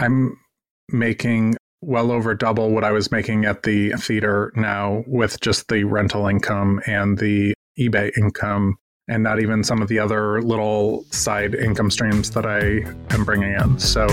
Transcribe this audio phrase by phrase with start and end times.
[0.00, 0.40] I'm
[0.88, 5.84] making well over double what I was making at the theater now with just the
[5.84, 8.78] rental income and the eBay income,
[9.08, 12.78] and not even some of the other little side income streams that I
[13.14, 13.78] am bringing in.
[13.78, 14.06] So,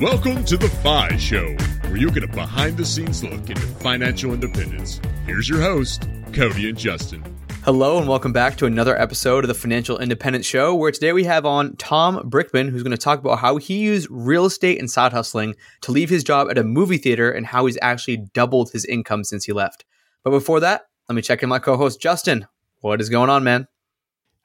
[0.00, 1.56] Welcome to the FI Show,
[1.92, 4.98] where you get a behind the scenes look into financial independence.
[5.26, 7.22] Here's your host, Cody and Justin.
[7.64, 11.24] Hello, and welcome back to another episode of the Financial Independence Show, where today we
[11.24, 14.90] have on Tom Brickman, who's going to talk about how he used real estate and
[14.90, 18.70] side hustling to leave his job at a movie theater and how he's actually doubled
[18.70, 19.84] his income since he left.
[20.24, 22.46] But before that, let me check in my co host, Justin.
[22.80, 23.68] What is going on, man?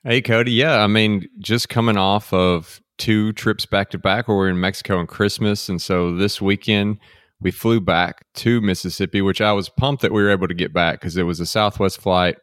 [0.03, 0.52] Hey, Cody.
[0.52, 4.49] Yeah, I mean, just coming off of two trips back to back where we are
[4.49, 5.69] in Mexico and Christmas.
[5.69, 6.97] And so this weekend,
[7.39, 10.73] we flew back to Mississippi, which I was pumped that we were able to get
[10.73, 12.37] back because it was a Southwest flight.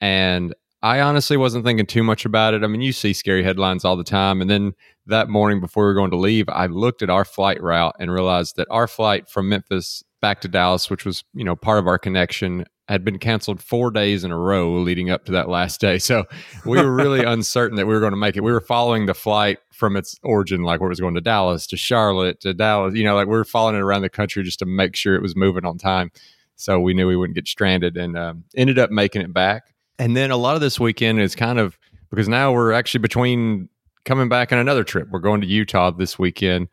[0.00, 2.62] And I honestly wasn't thinking too much about it.
[2.62, 4.40] I mean, you see scary headlines all the time.
[4.40, 4.72] And then
[5.06, 8.12] that morning before we were going to leave, I looked at our flight route and
[8.12, 11.86] realized that our flight from Memphis back to Dallas, which was, you know, part of
[11.86, 15.80] our connection, had been canceled four days in a row leading up to that last
[15.80, 15.98] day.
[15.98, 16.24] So
[16.64, 18.42] we were really uncertain that we were going to make it.
[18.42, 21.66] We were following the flight from its origin, like where it was going to Dallas,
[21.68, 24.58] to Charlotte, to Dallas, you know, like we were following it around the country just
[24.60, 26.10] to make sure it was moving on time.
[26.56, 29.74] So we knew we wouldn't get stranded and um, ended up making it back.
[29.98, 31.78] And then a lot of this weekend is kind of
[32.10, 33.68] because now we're actually between
[34.04, 35.08] coming back on another trip.
[35.10, 36.68] We're going to Utah this weekend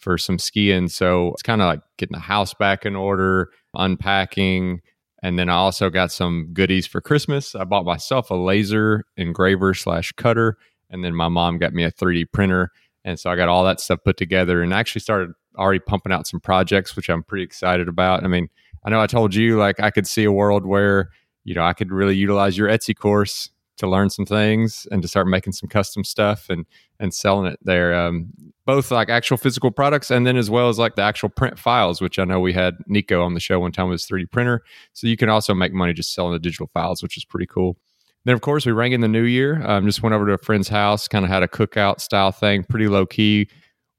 [0.00, 0.88] for some skiing.
[0.88, 4.80] So it's kind of like getting the house back in order, unpacking.
[5.22, 7.54] And then I also got some goodies for Christmas.
[7.54, 10.56] I bought myself a laser engraver slash cutter.
[10.88, 12.70] And then my mom got me a 3D printer.
[13.04, 16.26] And so I got all that stuff put together and actually started already pumping out
[16.26, 18.24] some projects, which I'm pretty excited about.
[18.24, 18.48] I mean,
[18.84, 21.10] I know I told you like I could see a world where,
[21.44, 25.08] you know, I could really utilize your Etsy course to learn some things and to
[25.08, 26.66] start making some custom stuff and
[26.98, 27.94] and selling it there.
[27.94, 28.32] Um,
[28.66, 32.00] both like actual physical products and then as well as like the actual print files,
[32.00, 34.62] which I know we had Nico on the show one time with his 3D printer.
[34.92, 37.76] So you can also make money just selling the digital files, which is pretty cool.
[38.24, 39.62] Then of course we rang in the new year.
[39.66, 42.64] Um, just went over to a friend's house, kind of had a cookout style thing,
[42.64, 43.48] pretty low key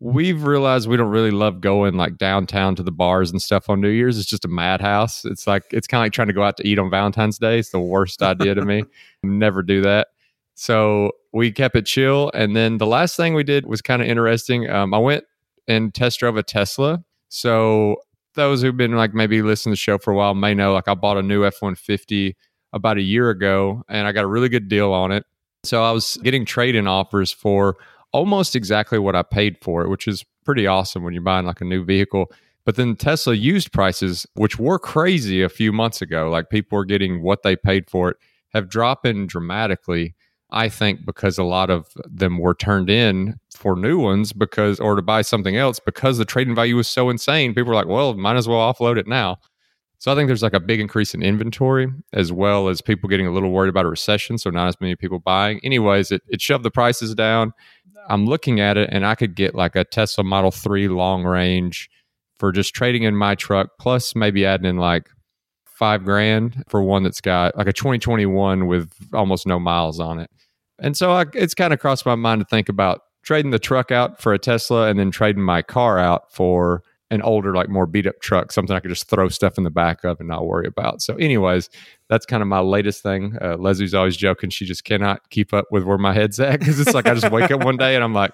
[0.02, 3.80] we've realized we don't really love going like downtown to the bars and stuff on
[3.80, 4.18] New Year's.
[4.18, 5.24] It's just a madhouse.
[5.24, 7.60] It's like it's kind of like trying to go out to eat on Valentine's Day.
[7.60, 8.84] It's the worst idea to me.
[9.24, 10.08] Never do that.
[10.56, 12.32] So we kept it chill.
[12.34, 14.70] And then the last thing we did was kind of interesting.
[14.70, 15.24] Um, I went
[15.68, 17.04] and test drove a Tesla.
[17.30, 17.98] So
[18.34, 20.88] those who've been like maybe listening to the show for a while may know like
[20.88, 22.36] I bought a new F one fifty
[22.74, 25.26] about a year ago and I got a really good deal on it.
[25.64, 27.78] So I was getting trade in offers for
[28.14, 31.62] almost exactly what I paid for it, which is pretty awesome when you're buying like
[31.62, 32.32] a new vehicle.
[32.66, 36.86] But then Tesla used prices, which were crazy a few months ago, like people were
[36.86, 38.18] getting what they paid for it,
[38.54, 40.16] have dropped in dramatically.
[40.54, 44.96] I think because a lot of them were turned in for new ones because, or
[44.96, 47.54] to buy something else because the trading value was so insane.
[47.54, 49.38] People were like, well, might as well offload it now.
[50.02, 53.28] So I think there's like a big increase in inventory as well as people getting
[53.28, 54.40] a little worried about a recession.
[54.40, 55.60] So not as many people buying.
[55.64, 57.54] Anyways, it, it shoved the prices down.
[58.10, 61.88] I'm looking at it and I could get like a Tesla Model 3 long range
[62.40, 65.08] for just trading in my truck, plus maybe adding in like
[65.66, 70.32] five grand for one that's got like a 2021 with almost no miles on it.
[70.80, 73.92] And so I, it's kind of crossed my mind to think about trading the truck
[73.92, 77.86] out for a Tesla and then trading my car out for an older, like more
[77.86, 80.48] beat up truck, something I could just throw stuff in the back of and not
[80.48, 81.02] worry about.
[81.02, 81.70] So, anyways,
[82.08, 83.38] that's kind of my latest thing.
[83.40, 86.80] Uh, Leslie's always joking; she just cannot keep up with where my head's at because
[86.80, 88.32] it's like I just wake up one day and I'm like,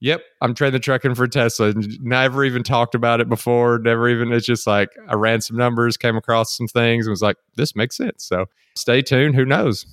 [0.00, 3.78] "Yep, I'm trading the truck in for Tesla." Never even talked about it before.
[3.78, 4.32] Never even.
[4.32, 7.76] It's just like I ran some numbers, came across some things, and was like, "This
[7.76, 9.36] makes sense." So, stay tuned.
[9.36, 9.86] Who knows?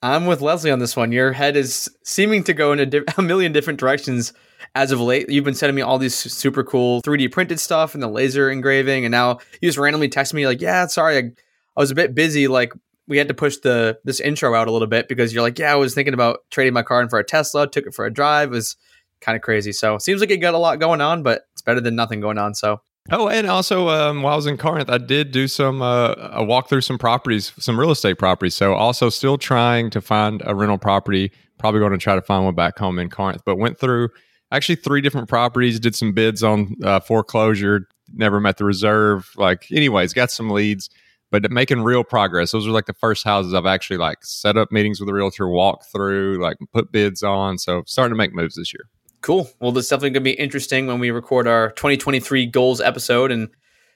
[0.00, 1.10] I'm with Leslie on this one.
[1.10, 4.32] Your head is seeming to go in a, di- a, million different directions
[4.74, 5.28] as of late.
[5.28, 9.04] You've been sending me all these super cool 3D printed stuff and the laser engraving,
[9.04, 12.14] and now you just randomly text me like, "Yeah, sorry, I, I was a bit
[12.14, 12.48] busy.
[12.48, 12.72] Like,
[13.06, 15.72] we had to push the this intro out a little bit because you're like, yeah,
[15.72, 17.68] I was thinking about trading my car in for a Tesla.
[17.68, 18.48] Took it for a drive.
[18.48, 18.76] It was
[19.20, 19.72] kind of crazy.
[19.72, 22.38] So seems like it got a lot going on, but it's better than nothing going
[22.38, 22.54] on.
[22.54, 22.80] So
[23.10, 26.44] Oh, and also um, while I was in Corinth, I did do some uh, a
[26.44, 28.54] walk through some properties, some real estate properties.
[28.54, 31.32] So also still trying to find a rental property.
[31.58, 34.10] Probably going to try to find one back home in Corinth, but went through
[34.52, 35.80] actually three different properties.
[35.80, 37.88] Did some bids on uh, foreclosure.
[38.14, 39.30] Never met the reserve.
[39.36, 40.88] Like, anyways, got some leads,
[41.30, 42.52] but making real progress.
[42.52, 45.48] Those are like the first houses I've actually like set up meetings with a realtor,
[45.48, 47.58] walk through, like put bids on.
[47.58, 48.88] So starting to make moves this year.
[49.20, 49.50] Cool.
[49.60, 53.48] Well, this definitely going to be interesting when we record our 2023 goals episode and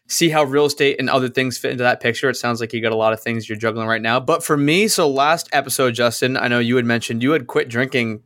[0.09, 2.29] see how real estate and other things fit into that picture.
[2.29, 4.19] It sounds like you got a lot of things you're juggling right now.
[4.19, 7.69] But for me, so last episode, Justin, I know you had mentioned you had quit
[7.69, 8.23] drinking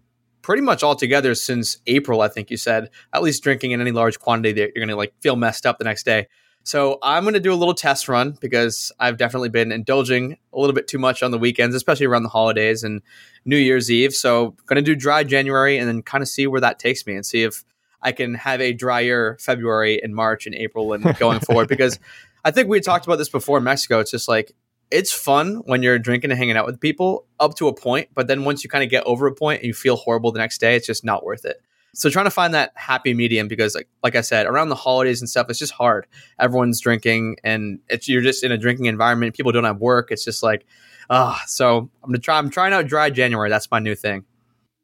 [0.47, 4.21] pretty much altogether since April, I think you said, at least drinking in any large
[4.21, 6.29] quantity that you're going to like feel messed up the next day.
[6.63, 10.59] So I'm going to do a little test run because I've definitely been indulging a
[10.61, 13.03] little bit too much on the weekends, especially around the holidays and
[13.45, 14.15] New Year's Eve.
[14.15, 17.17] So going to do dry January and then kind of see where that takes me
[17.17, 17.65] and see if
[18.01, 21.99] I can have a drier February and March and April and going forward because
[22.45, 23.99] I think we talked about this before in Mexico.
[23.99, 24.53] It's just like
[24.91, 28.29] it's fun when you're drinking and hanging out with people up to a point, but
[28.29, 30.59] then once you kind of get over a point and you feel horrible the next
[30.59, 31.61] day, it's just not worth it.
[31.95, 35.23] So trying to find that happy medium because like like I said, around the holidays
[35.23, 36.07] and stuff, it's just hard.
[36.39, 39.35] Everyone's drinking and it's you're just in a drinking environment.
[39.35, 40.11] People don't have work.
[40.11, 40.67] It's just like
[41.09, 41.43] ah.
[41.47, 42.37] so I'm gonna try.
[42.37, 43.49] I'm trying out dry January.
[43.49, 44.25] That's my new thing.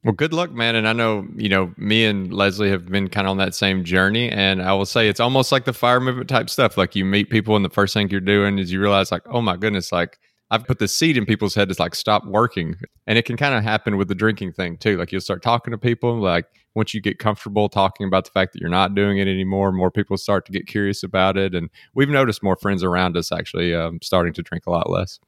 [0.05, 0.75] Well, good luck, man.
[0.75, 3.85] And I know, you know, me and Leslie have been kind of on that same
[3.85, 4.29] journey.
[4.31, 6.77] And I will say it's almost like the fire movement type stuff.
[6.77, 9.41] Like you meet people, and the first thing you're doing is you realize, like, oh
[9.41, 10.19] my goodness, like
[10.51, 12.75] I've put the seed in people's head to like stop working.
[13.07, 14.97] And it can kind of happen with the drinking thing too.
[14.97, 18.55] Like you'll start talking to people, like once you get comfortable talking about the fact
[18.55, 21.55] that you're not doing it anymore, more people start to get curious about it.
[21.55, 25.21] And we've noticed more friends around us actually um, starting to drink a lot less.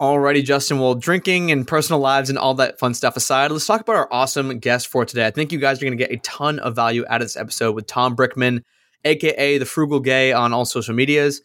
[0.00, 0.78] Alrighty, Justin.
[0.78, 4.08] Well, drinking and personal lives and all that fun stuff aside, let's talk about our
[4.12, 5.26] awesome guest for today.
[5.26, 7.36] I think you guys are going to get a ton of value out of this
[7.36, 8.62] episode with Tom Brickman,
[9.04, 11.42] aka the Frugal Gay, on all social medias.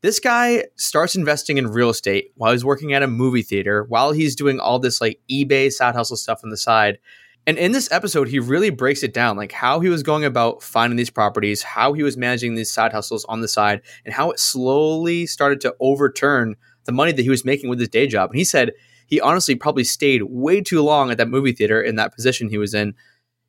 [0.00, 4.10] This guy starts investing in real estate while he's working at a movie theater, while
[4.10, 6.98] he's doing all this like eBay side hustle stuff on the side.
[7.46, 10.64] And in this episode, he really breaks it down, like how he was going about
[10.64, 14.32] finding these properties, how he was managing these side hustles on the side, and how
[14.32, 18.30] it slowly started to overturn the money that he was making with his day job.
[18.30, 18.72] And he said
[19.06, 22.58] he honestly probably stayed way too long at that movie theater in that position he
[22.58, 22.94] was in.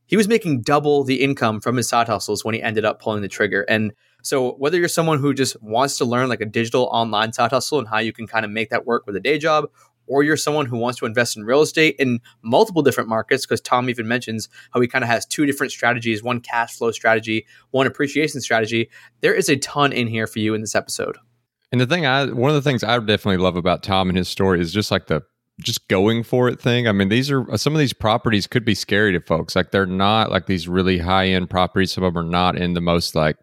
[0.08, 3.22] He was making double the income from his side hustles when he ended up pulling
[3.22, 3.66] the trigger.
[3.68, 7.52] And so, whether you're someone who just wants to learn like a digital online side
[7.52, 9.66] hustle and how you can kind of make that work with a day job,
[10.08, 13.62] or you're someone who wants to invest in real estate in multiple different markets, because
[13.62, 17.46] Tom even mentions how he kind of has two different strategies one cash flow strategy,
[17.72, 18.90] one appreciation strategy.
[19.22, 21.18] There is a ton in here for you in this episode.
[21.72, 24.30] And the thing I one of the things I definitely love about Tom and his
[24.30, 25.24] story is just like the
[25.62, 26.88] just going for it thing.
[26.88, 29.56] I mean, these are uh, some of these properties could be scary to folks.
[29.56, 31.94] Like they're not like these really high end properties.
[31.94, 33.38] Some of them are not in the most like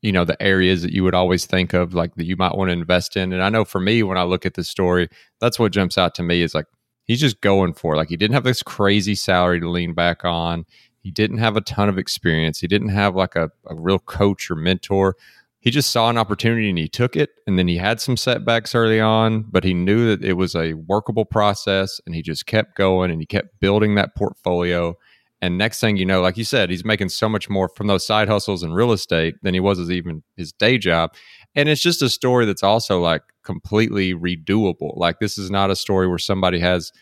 [0.00, 2.68] you know the areas that you would always think of like that you might want
[2.68, 3.32] to invest in.
[3.32, 5.08] And I know for me when I look at this story,
[5.40, 6.66] that's what jumps out to me is like
[7.04, 7.96] he's just going for it.
[7.98, 10.64] Like he didn't have this crazy salary to lean back on.
[11.00, 12.60] He didn't have a ton of experience.
[12.60, 15.16] He didn't have like a, a real coach or mentor
[15.60, 17.30] he just saw an opportunity and he took it.
[17.46, 20.74] And then he had some setbacks early on, but he knew that it was a
[20.74, 24.94] workable process and he just kept going and he kept building that portfolio.
[25.40, 28.06] And next thing you know, like you said, he's making so much more from those
[28.06, 31.14] side hustles in real estate than he was as even his day job.
[31.54, 34.96] And it's just a story that's also like completely redoable.
[34.96, 36.92] Like this is not a story where somebody has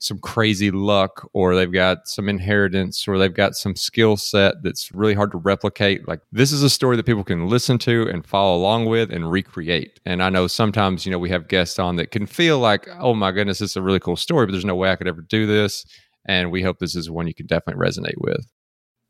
[0.00, 4.90] some crazy luck or they've got some inheritance or they've got some skill set that's
[4.92, 6.08] really hard to replicate.
[6.08, 9.30] Like this is a story that people can listen to and follow along with and
[9.30, 10.00] recreate.
[10.06, 13.14] And I know sometimes, you know, we have guests on that can feel like, oh
[13.14, 15.20] my goodness, this is a really cool story, but there's no way I could ever
[15.20, 15.84] do this.
[16.24, 18.46] And we hope this is one you can definitely resonate with.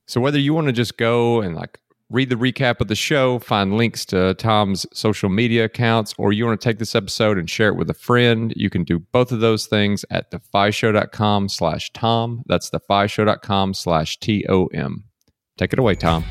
[0.08, 1.78] So whether you want to just go and like
[2.10, 6.44] read the recap of the show, find links to Tom's social media accounts, or you
[6.44, 9.30] want to take this episode and share it with a friend, you can do both
[9.30, 12.42] of those things at thefishow.com slash Tom.
[12.46, 15.04] That's thefishow.com slash T-O-M.
[15.56, 16.24] Take it away, Tom.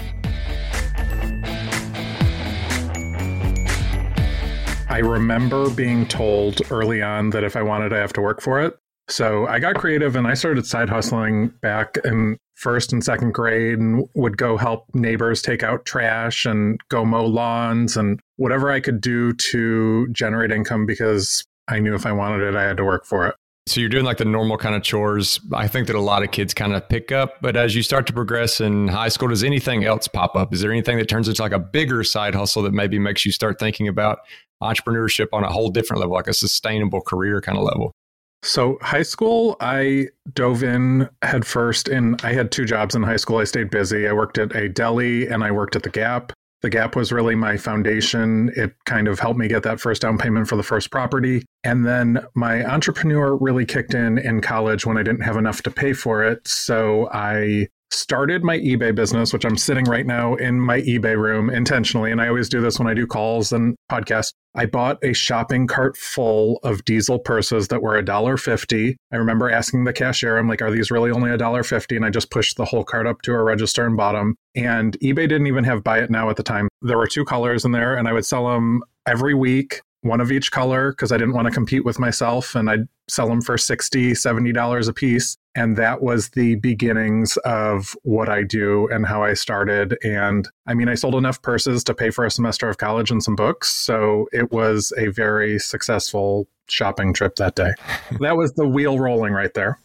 [4.89, 8.61] I remember being told early on that if I wanted, I have to work for
[8.61, 8.77] it.
[9.07, 13.79] So I got creative and I started side hustling back in first and second grade
[13.79, 18.81] and would go help neighbors take out trash and go mow lawns and whatever I
[18.81, 22.83] could do to generate income because I knew if I wanted it, I had to
[22.83, 23.35] work for it.
[23.67, 25.39] So you're doing like the normal kind of chores.
[25.53, 28.07] I think that a lot of kids kind of pick up, but as you start
[28.07, 30.53] to progress in high school, does anything else pop up?
[30.53, 33.31] Is there anything that turns into like a bigger side hustle that maybe makes you
[33.31, 34.19] start thinking about
[34.61, 37.93] entrepreneurship on a whole different level, like a sustainable career kind of level?
[38.41, 43.37] So, high school, I dove in headfirst, and I had two jobs in high school.
[43.37, 44.07] I stayed busy.
[44.07, 46.31] I worked at a deli and I worked at the Gap.
[46.61, 48.51] The Gap was really my foundation.
[48.55, 51.45] It kind of helped me get that first down payment for the first property.
[51.63, 55.71] And then my entrepreneur really kicked in in college when I didn't have enough to
[55.71, 56.45] pay for it.
[56.47, 61.49] So I started my eBay business, which I'm sitting right now in my eBay room
[61.49, 62.11] intentionally.
[62.11, 64.33] And I always do this when I do calls and podcasts.
[64.55, 68.95] I bought a shopping cart full of diesel purses that were $1.50.
[69.11, 71.95] I remember asking the cashier, I'm like, are these really only $1.50?
[71.95, 74.35] And I just pushed the whole cart up to a register and bought them.
[74.55, 76.67] And eBay didn't even have buy it now at the time.
[76.81, 80.31] There were two colors in there, and I would sell them every week one of
[80.31, 83.57] each color because I didn't want to compete with myself and I'd sell them for
[83.57, 85.37] 60 $70 a piece.
[85.55, 89.97] And that was the beginnings of what I do and how I started.
[90.03, 93.21] And I mean I sold enough purses to pay for a semester of college and
[93.21, 97.73] some books so it was a very successful shopping trip that day.
[98.19, 99.79] That was the wheel rolling right there.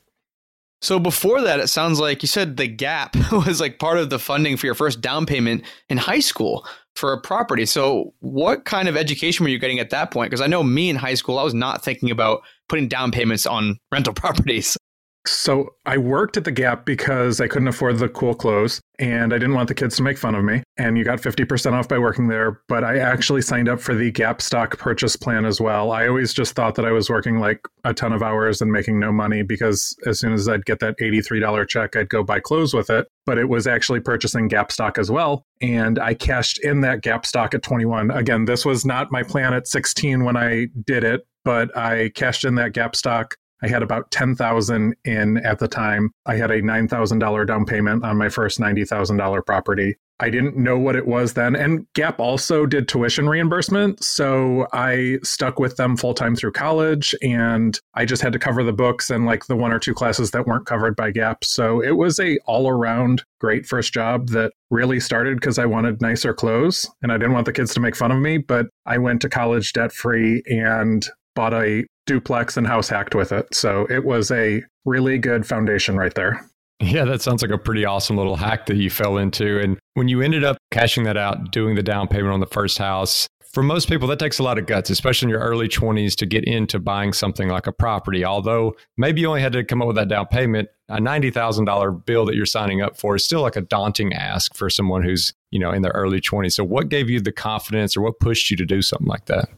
[0.83, 4.19] So before that, it sounds like you said the gap was like part of the
[4.19, 7.67] funding for your first down payment in high school for a property.
[7.67, 10.31] So what kind of education were you getting at that point?
[10.31, 13.47] Because I know me in high school, I was not thinking about putting down payments
[13.47, 14.77] on rental properties.
[15.27, 19.39] So I worked at the Gap because I couldn't afford the cool clothes and I
[19.39, 20.63] didn't want the kids to make fun of me.
[20.77, 22.61] And you got 50% off by working there.
[22.69, 25.93] But I actually signed up for the Gap stock purchase plan as well.
[25.93, 29.01] I always just thought that I was working like a ton of hours and making
[29.01, 32.75] no money because as soon as I'd get that $83 check, I'd go buy clothes
[32.75, 33.09] with it.
[33.25, 35.47] But it was actually purchasing Gap stock as well.
[35.63, 38.11] And I cashed in that Gap stock at 21.
[38.11, 42.45] Again, this was not my plan at 16 when I did it, but I cashed
[42.45, 46.11] in that Gap stock I had about 10,000 in at the time.
[46.27, 49.97] I had a $9,000 down payment on my first $90,000 property.
[50.21, 51.57] I didn't know what it was then.
[51.57, 54.03] And Gap also did tuition reimbursement.
[54.05, 58.63] So I stuck with them full time through college and I just had to cover
[58.63, 61.45] the books and like the one or two classes that weren't covered by Gap.
[61.45, 66.01] So it was a all around great first job that really started because I wanted
[66.01, 68.39] nicer clothes and I didn't want the kids to make fun of me.
[68.39, 73.33] But I went to college debt free and bought a duplex and house hacked with
[73.33, 73.55] it.
[73.55, 76.45] So it was a really good foundation right there.
[76.81, 79.61] Yeah, that sounds like a pretty awesome little hack that you fell into.
[79.61, 82.79] And when you ended up cashing that out, doing the down payment on the first
[82.79, 86.17] house, for most people, that takes a lot of guts, especially in your early 20s,
[86.17, 88.25] to get into buying something like a property.
[88.25, 92.27] Although maybe you only had to come up with that down payment, a $90,000 bill
[92.27, 95.61] that you're signing up for is still like a daunting ask for someone who's, you
[95.61, 96.55] know, in their early 20s.
[96.55, 99.49] So what gave you the confidence or what pushed you to do something like that?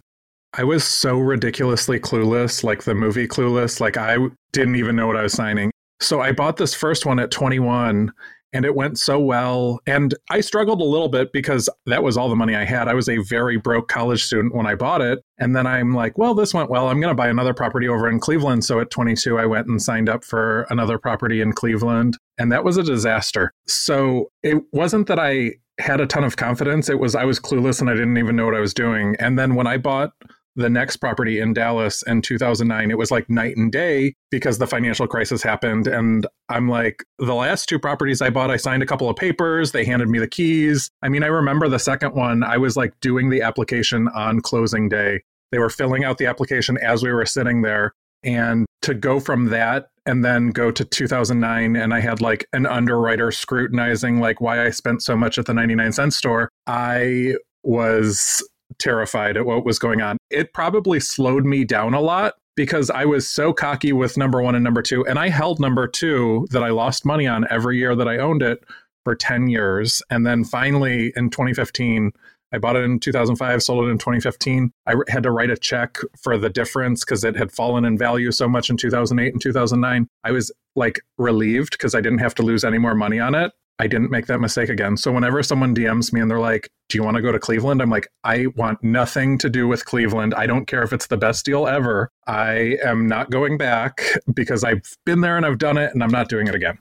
[0.59, 3.79] I was so ridiculously clueless, like the movie Clueless.
[3.79, 4.17] Like I
[4.53, 5.71] didn't even know what I was signing.
[6.01, 8.11] So I bought this first one at 21
[8.55, 9.81] and it went so well.
[9.87, 12.89] And I struggled a little bit because that was all the money I had.
[12.89, 15.19] I was a very broke college student when I bought it.
[15.37, 16.89] And then I'm like, well, this went well.
[16.89, 18.65] I'm going to buy another property over in Cleveland.
[18.65, 22.17] So at 22, I went and signed up for another property in Cleveland.
[22.39, 23.53] And that was a disaster.
[23.67, 26.89] So it wasn't that I had a ton of confidence.
[26.89, 29.17] It was I was clueless and I didn't even know what I was doing.
[29.19, 30.13] And then when I bought
[30.57, 34.67] the next property in Dallas in 2009, it was like night and day because the
[34.67, 35.87] financial crisis happened.
[35.87, 39.73] And I'm like, the last two properties I bought, I signed a couple of papers.
[39.73, 40.91] They handed me the keys.
[41.03, 44.89] I mean, I remember the second one, I was like doing the application on closing
[44.89, 45.23] day.
[45.53, 47.93] They were filling out the application as we were sitting there.
[48.25, 52.67] And to go from that and then go to 2009 and I had like an
[52.67, 58.43] underwriter scrutinizing like why I spent so much at the 99 cent store, I was
[58.78, 60.16] terrified at what was going on.
[60.30, 64.54] It probably slowed me down a lot because I was so cocky with number one
[64.54, 65.06] and number two.
[65.06, 68.42] And I held number two that I lost money on every year that I owned
[68.42, 68.64] it
[69.04, 70.02] for 10 years.
[70.11, 72.12] And then finally in 2015,
[72.52, 74.73] I bought it in 2005, sold it in 2015.
[74.87, 78.32] I had to write a check for the difference because it had fallen in value
[78.32, 80.08] so much in 2008 and 2009.
[80.25, 83.52] I was like relieved because I didn't have to lose any more money on it.
[83.78, 84.97] I didn't make that mistake again.
[84.97, 87.83] So whenever someone DMs me and they're like, "Do you want to go to Cleveland?"
[87.83, 90.35] I'm like, "I want nothing to do with Cleveland.
[90.35, 92.11] I don't care if it's the best deal ever.
[92.26, 94.00] I am not going back
[94.35, 96.78] because I've been there and I've done it and I'm not doing it again."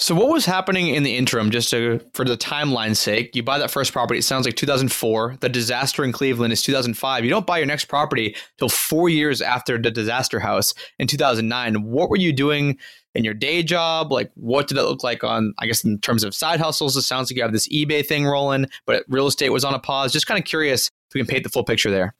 [0.00, 3.34] So what was happening in the interim just to, for the timeline's sake?
[3.34, 5.38] You buy that first property, it sounds like 2004.
[5.40, 7.24] The disaster in Cleveland is 2005.
[7.24, 11.82] You don't buy your next property till 4 years after the disaster house in 2009.
[11.82, 12.78] What were you doing
[13.16, 14.12] in your day job?
[14.12, 16.96] Like, what did it look like on, I guess, in terms of side hustles?
[16.96, 19.80] It sounds like you have this eBay thing rolling, but real estate was on a
[19.80, 20.12] pause.
[20.12, 22.14] Just kind of curious if we can paint the full picture there.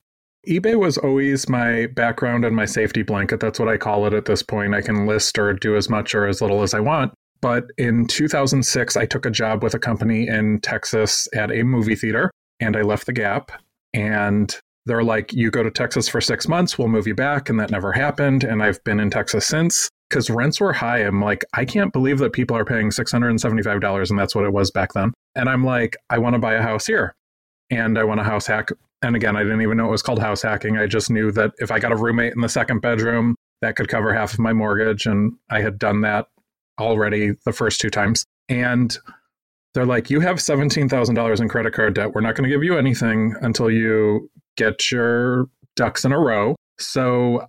[0.49, 3.39] eBay was always my background and my safety blanket.
[3.39, 4.75] That's what I call it at this point.
[4.75, 7.13] I can list or do as much or as little as I want.
[7.41, 11.95] But in 2006, I took a job with a company in Texas at a movie
[11.95, 12.31] theater
[12.61, 13.53] and I left the gap.
[13.95, 14.55] And
[14.87, 17.49] they're like, you go to Texas for six months, we'll move you back.
[17.49, 18.45] And that never happened.
[18.45, 20.99] And I've been in Texas since because rents were high.
[20.99, 24.71] I'm like, I can't believe that people are paying $675 and that's what it was
[24.71, 25.13] back then.
[25.35, 27.15] And I'm like, I want to buy a house here
[27.71, 28.71] and I want a house hack.
[29.03, 30.77] And again, I didn't even know it was called house hacking.
[30.79, 33.89] I just knew that if I got a roommate in the second bedroom, that could
[33.89, 35.07] cover half of my mortgage.
[35.07, 36.27] And I had done that
[36.79, 38.25] already the first two times.
[38.49, 38.97] And
[39.75, 42.15] they're like, you have $17,000 in credit card debt.
[42.15, 46.57] We're not going to give you anything until you get your ducks in a row.
[46.79, 47.47] So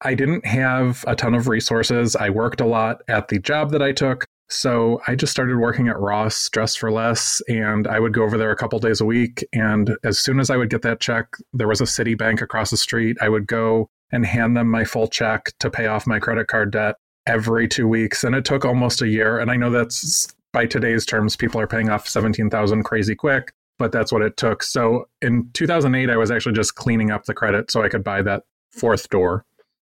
[0.00, 2.16] I didn't have a ton of resources.
[2.16, 4.24] I worked a lot at the job that I took.
[4.48, 8.36] So I just started working at Ross, Dress for Less, and I would go over
[8.36, 9.46] there a couple days a week.
[9.52, 12.76] And as soon as I would get that check, there was a Citibank across the
[12.76, 13.16] street.
[13.20, 16.72] I would go and hand them my full check to pay off my credit card
[16.72, 16.96] debt
[17.30, 18.24] every two weeks.
[18.24, 19.38] And it took almost a year.
[19.38, 23.92] And I know that's by today's terms, people are paying off 17,000 crazy quick, but
[23.92, 24.64] that's what it took.
[24.64, 28.20] So in 2008, I was actually just cleaning up the credit so I could buy
[28.22, 29.44] that fourth door.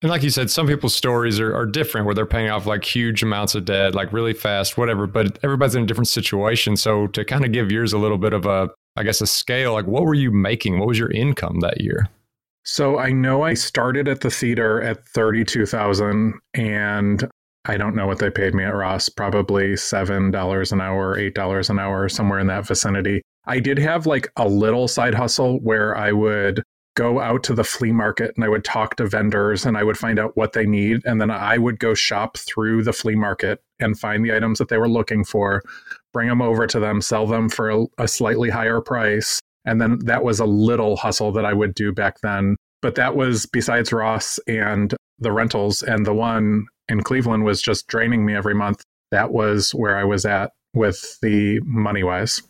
[0.01, 2.83] And like you said, some people's stories are, are different where they're paying off like
[2.83, 5.07] huge amounts of debt, like really fast, whatever.
[5.07, 6.75] But everybody's in a different situation.
[6.75, 9.73] So to kind of give yours a little bit of a, I guess, a scale,
[9.73, 10.79] like what were you making?
[10.79, 12.09] What was your income that year?
[12.63, 17.29] So I know I started at the theater at 32,000 and
[17.65, 21.79] I don't know what they paid me at Ross, probably $7 an hour, $8 an
[21.79, 23.21] hour, somewhere in that vicinity.
[23.45, 26.63] I did have like a little side hustle where I would
[26.95, 29.97] go out to the flea market and I would talk to vendors and I would
[29.97, 31.01] find out what they need.
[31.05, 34.67] And then I would go shop through the flea market and find the items that
[34.69, 35.63] they were looking for,
[36.13, 39.39] bring them over to them, sell them for a, a slightly higher price.
[39.65, 42.55] And then that was a little hustle that I would do back then.
[42.81, 45.83] But that was besides Ross and the rentals.
[45.83, 48.83] And the one in Cleveland was just draining me every month.
[49.11, 52.41] That was where I was at with the money wise.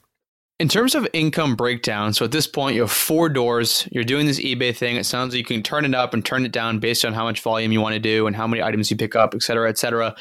[0.59, 3.87] In terms of income breakdown, so at this point you have four doors.
[3.91, 4.95] You're doing this eBay thing.
[4.95, 7.23] It sounds like you can turn it up and turn it down based on how
[7.23, 9.69] much volume you want to do and how many items you pick up, et cetera,
[9.69, 10.15] et cetera.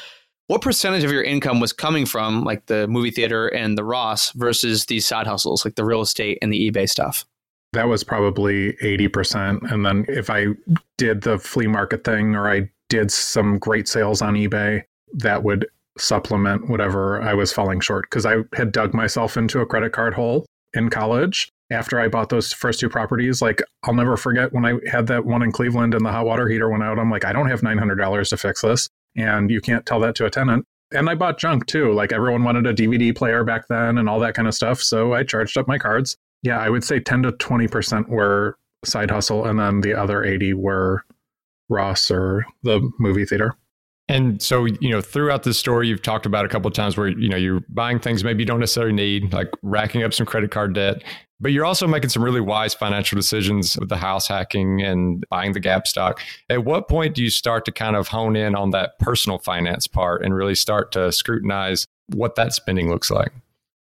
[0.51, 4.33] What percentage of your income was coming from like the movie theater and the Ross
[4.33, 7.23] versus these side hustles, like the real estate and the eBay stuff?
[7.71, 9.71] That was probably 80%.
[9.71, 10.47] And then if I
[10.97, 15.67] did the flea market thing or I did some great sales on eBay, that would
[15.97, 20.15] supplement whatever I was falling short because I had dug myself into a credit card
[20.15, 23.41] hole in college after I bought those first two properties.
[23.41, 26.49] Like, I'll never forget when I had that one in Cleveland and the hot water
[26.49, 26.99] heater went out.
[26.99, 28.89] I'm like, I don't have $900 to fix this.
[29.15, 30.65] And you can't tell that to a tenant.
[30.93, 31.93] And I bought junk too.
[31.93, 34.81] Like, everyone wanted a DVD player back then and all that kind of stuff.
[34.81, 36.17] So I charged up my cards.
[36.43, 39.45] Yeah, I would say 10 to 20% were side hustle.
[39.45, 41.05] And then the other 80 were
[41.69, 43.55] Ross or the movie theater.
[44.11, 47.07] And so, you know, throughout this story, you've talked about a couple of times where,
[47.07, 50.51] you know, you're buying things maybe you don't necessarily need, like racking up some credit
[50.51, 51.01] card debt,
[51.39, 55.53] but you're also making some really wise financial decisions with the house hacking and buying
[55.53, 56.19] the Gap stock.
[56.49, 59.87] At what point do you start to kind of hone in on that personal finance
[59.87, 63.31] part and really start to scrutinize what that spending looks like?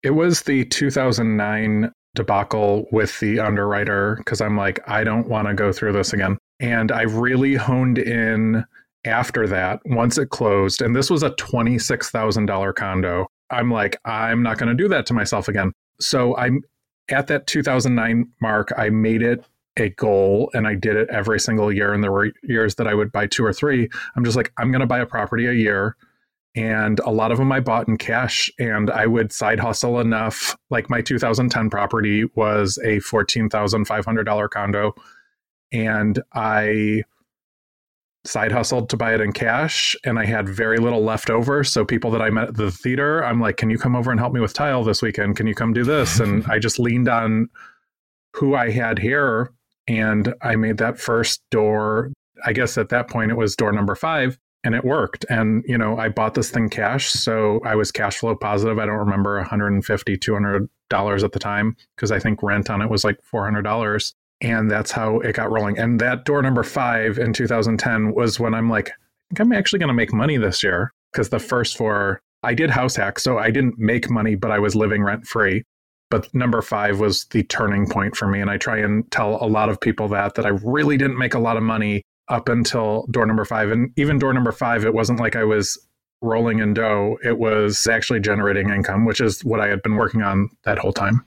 [0.03, 5.55] It was the 2009 debacle with the underwriter because I'm like, I don't want to
[5.55, 6.37] go through this again.
[6.59, 8.63] And I really honed in
[9.05, 14.57] after that, once it closed, and this was a $26,000 condo, I'm like, I'm not
[14.57, 15.71] going to do that to myself again.
[15.99, 16.61] So I'm
[17.09, 19.43] at that 2009 mark, I made it
[19.77, 21.93] a goal and I did it every single year.
[21.93, 23.89] And there were years that I would buy two or three.
[24.15, 25.95] I'm just like, I'm going to buy a property a year.
[26.55, 30.57] And a lot of them I bought in cash and I would side hustle enough.
[30.69, 34.95] Like my 2010 property was a $14,500 condo.
[35.71, 37.03] And I
[38.29, 41.63] side hustled to buy it in cash and I had very little left over.
[41.63, 44.19] So people that I met at the theater, I'm like, can you come over and
[44.19, 45.35] help me with tile this weekend?
[45.35, 46.19] Can you come do this?
[46.19, 47.49] And I just leaned on
[48.35, 49.51] who I had here
[49.87, 52.11] and I made that first door.
[52.45, 55.25] I guess at that point it was door number five and it worked.
[55.29, 57.09] And, you know, I bought this thing cash.
[57.09, 58.77] So I was cash flow positive.
[58.77, 62.89] I don't remember 150, 200 dollars at the time because I think rent on it
[62.89, 65.77] was like $400 and that's how it got rolling.
[65.77, 68.93] And that door number five in 2010 was when I'm like, I
[69.29, 71.47] think I'm actually going to make money this year because the mm-hmm.
[71.47, 75.03] first four I did house hack, so I didn't make money, but I was living
[75.03, 75.63] rent free.
[76.09, 79.45] But number five was the turning point for me, and I try and tell a
[79.45, 83.05] lot of people that that I really didn't make a lot of money up until
[83.11, 85.77] door number five, and even door number five, it wasn't like I was
[86.21, 90.23] rolling in dough; it was actually generating income, which is what I had been working
[90.23, 91.25] on that whole time.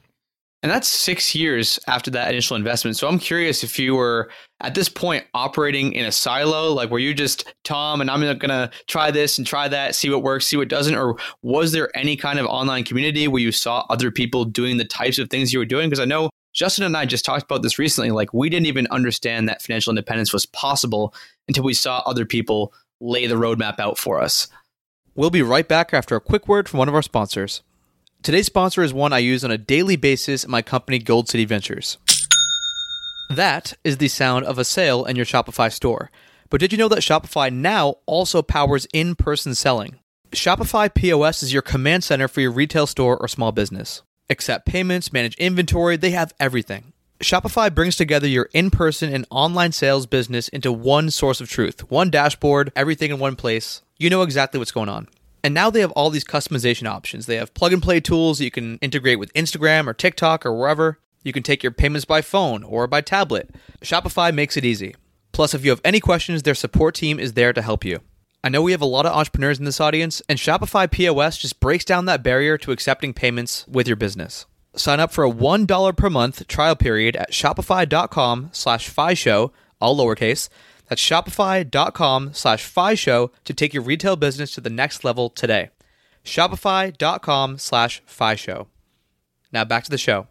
[0.63, 2.97] And that's six years after that initial investment.
[2.97, 7.01] So I'm curious if you were at this point operating in a silo, like were
[7.01, 10.47] you just Tom and I'm going to try this and try that, see what works,
[10.47, 10.95] see what doesn't?
[10.95, 14.85] Or was there any kind of online community where you saw other people doing the
[14.85, 15.89] types of things you were doing?
[15.89, 18.13] Because I know Justin and I just talked about this recently.
[18.13, 21.13] Like we didn't even understand that financial independence was possible
[21.49, 24.47] until we saw other people lay the roadmap out for us.
[25.17, 27.63] We'll be right back after a quick word from one of our sponsors.
[28.23, 31.45] Today's sponsor is one I use on a daily basis in my company, Gold City
[31.45, 31.99] Ventures.
[33.29, 36.09] That is the sound of a sale in your Shopify store.
[36.49, 39.97] But did you know that Shopify now also powers in person selling?
[40.31, 44.03] Shopify POS is your command center for your retail store or small business.
[44.31, 46.93] Accept payments, manage inventory, they have everything.
[47.19, 51.91] Shopify brings together your in person and online sales business into one source of truth,
[51.91, 53.83] one dashboard, everything in one place.
[53.99, 55.09] You know exactly what's going on.
[55.45, 57.27] And now they have all these customization options.
[57.27, 61.01] They have plug and play tools you can integrate with Instagram or TikTok or wherever.
[61.25, 63.51] You can take your payments by phone or by tablet.
[63.81, 64.95] Shopify makes it easy.
[65.33, 68.01] Plus, if you have any questions, their support team is there to help you.
[68.45, 71.61] I know we have a lot of entrepreneurs in this audience, and Shopify POS just
[71.61, 74.47] breaks down that barrier to accepting payments with your business.
[74.75, 80.49] Sign up for a $1 per month trial period at shopify.com slash show, all lowercase.
[80.89, 85.71] That's shopify.com slash show to take your retail business to the next level today.
[86.25, 88.03] Shopify.com slash
[88.37, 88.69] show.
[89.53, 90.27] Now back to the show.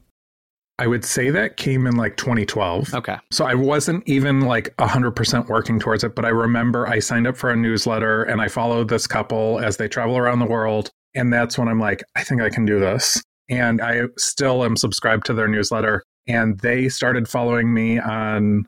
[0.79, 2.95] I would say that came in like 2012.
[2.95, 3.17] Okay.
[3.29, 7.37] So I wasn't even like 100% working towards it, but I remember I signed up
[7.37, 10.89] for a newsletter and I followed this couple as they travel around the world.
[11.13, 13.21] And that's when I'm like, I think I can do this.
[13.47, 16.01] And I still am subscribed to their newsletter.
[16.27, 18.65] And they started following me on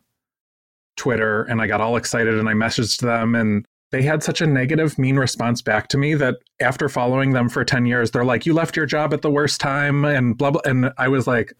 [0.96, 4.48] Twitter and I got all excited and I messaged them and they had such a
[4.48, 8.46] negative, mean response back to me that after following them for 10 years, they're like,
[8.46, 10.62] you left your job at the worst time and blah, blah.
[10.66, 11.54] And I was like,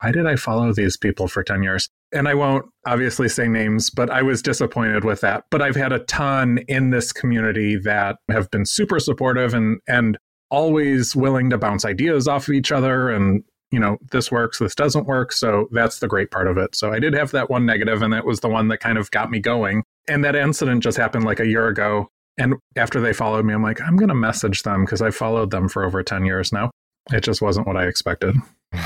[0.00, 1.88] why did I follow these people for 10 years?
[2.12, 5.44] And I won't obviously say names, but I was disappointed with that.
[5.50, 10.18] But I've had a ton in this community that have been super supportive and and
[10.50, 14.74] always willing to bounce ideas off of each other and you know, this works, this
[14.74, 15.32] doesn't work.
[15.32, 16.74] So that's the great part of it.
[16.74, 19.10] So I did have that one negative, and it was the one that kind of
[19.10, 19.82] got me going.
[20.08, 22.08] And that incident just happened like a year ago.
[22.38, 25.50] And after they followed me, I'm like, I'm going to message them because I followed
[25.50, 26.70] them for over 10 years now.
[27.12, 28.36] It just wasn't what I expected.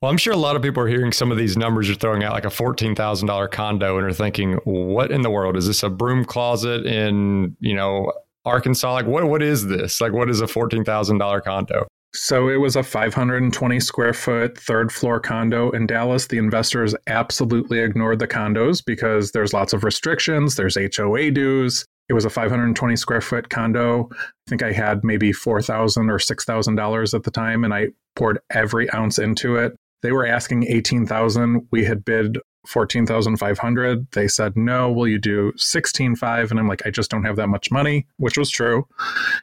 [0.00, 2.22] Well, I'm sure a lot of people are hearing some of these numbers you're throwing
[2.22, 5.56] out, like a $14,000 condo, and are thinking, what in the world?
[5.56, 8.12] Is this a broom closet in, you know,
[8.44, 8.92] Arkansas?
[8.92, 10.00] Like, what, what is this?
[10.00, 11.88] Like, what is a $14,000 condo?
[12.14, 16.26] So it was a 520 square foot third floor condo in Dallas.
[16.26, 21.84] The investors absolutely ignored the condos because there's lots of restrictions, there's HOA dues.
[22.08, 24.08] It was a 520 square foot condo.
[24.12, 28.90] I think I had maybe 4,000 or $6,000 at the time, and I poured every
[28.92, 29.76] ounce into it.
[30.02, 31.68] They were asking 18,000.
[31.70, 34.06] We had bid 14,500.
[34.12, 37.48] They said, "No, will you do 16.5?" And I'm like, "I just don't have that
[37.48, 38.86] much money," which was true.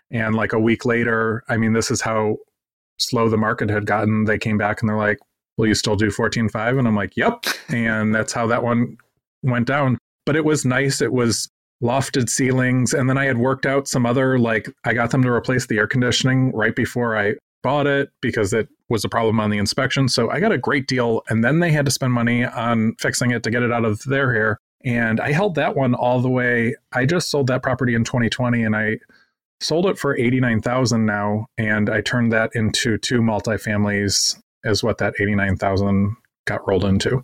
[0.10, 2.38] And like a week later, I mean, this is how
[2.97, 4.25] slow the market had gotten.
[4.25, 5.19] They came back and they're like,
[5.58, 8.97] "Will you still do 14.5?" And I'm like, "Yep." And that's how that one
[9.43, 9.97] went down.
[10.25, 11.01] But it was nice.
[11.01, 11.49] It was
[11.84, 15.29] lofted ceilings and then I had worked out some other like I got them to
[15.29, 19.49] replace the air conditioning right before I bought it because it was a problem on
[19.49, 20.08] the inspection.
[20.08, 21.23] So I got a great deal.
[21.29, 24.03] And then they had to spend money on fixing it to get it out of
[24.03, 24.60] their hair.
[24.86, 26.75] And I held that one all the way.
[26.93, 28.99] I just sold that property in 2020 and I
[29.65, 31.47] sold it for 89,000 now.
[31.58, 37.23] And I turned that into two multifamilies as what that 89,000 got rolled into.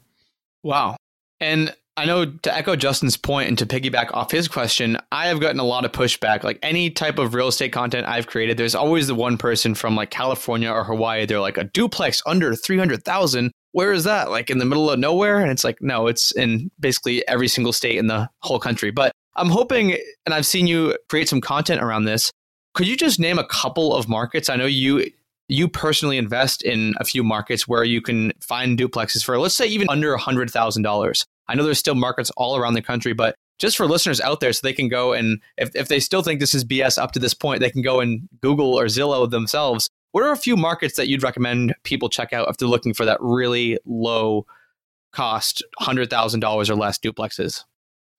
[0.64, 0.98] Wow.
[1.40, 5.40] And I know to echo Justin's point and to piggyback off his question, I have
[5.40, 6.44] gotten a lot of pushback.
[6.44, 9.96] Like any type of real estate content I've created, there's always the one person from
[9.96, 11.26] like California or Hawaii.
[11.26, 13.52] They're like a duplex under 300,000.
[13.74, 14.32] Where is that?
[14.32, 15.40] Like in the middle of nowhere?
[15.40, 18.92] And it's like, no, it's in basically every single state in the whole country.
[18.92, 22.32] But I'm hoping, and I've seen you create some content around this.
[22.74, 24.50] Could you just name a couple of markets?
[24.50, 25.12] I know you
[25.48, 29.68] you personally invest in a few markets where you can find duplexes for let's say
[29.68, 31.26] even under $100,000.
[31.50, 34.54] I know there's still markets all around the country, but just for listeners out there
[34.54, 37.20] so they can go and if, if they still think this is BS up to
[37.20, 39.90] this point, they can go and Google or Zillow themselves.
[40.14, 43.06] What are a few markets that you'd recommend people check out if they're looking for
[43.06, 44.46] that really low
[45.12, 47.66] cost, $100,000 or less duplexes?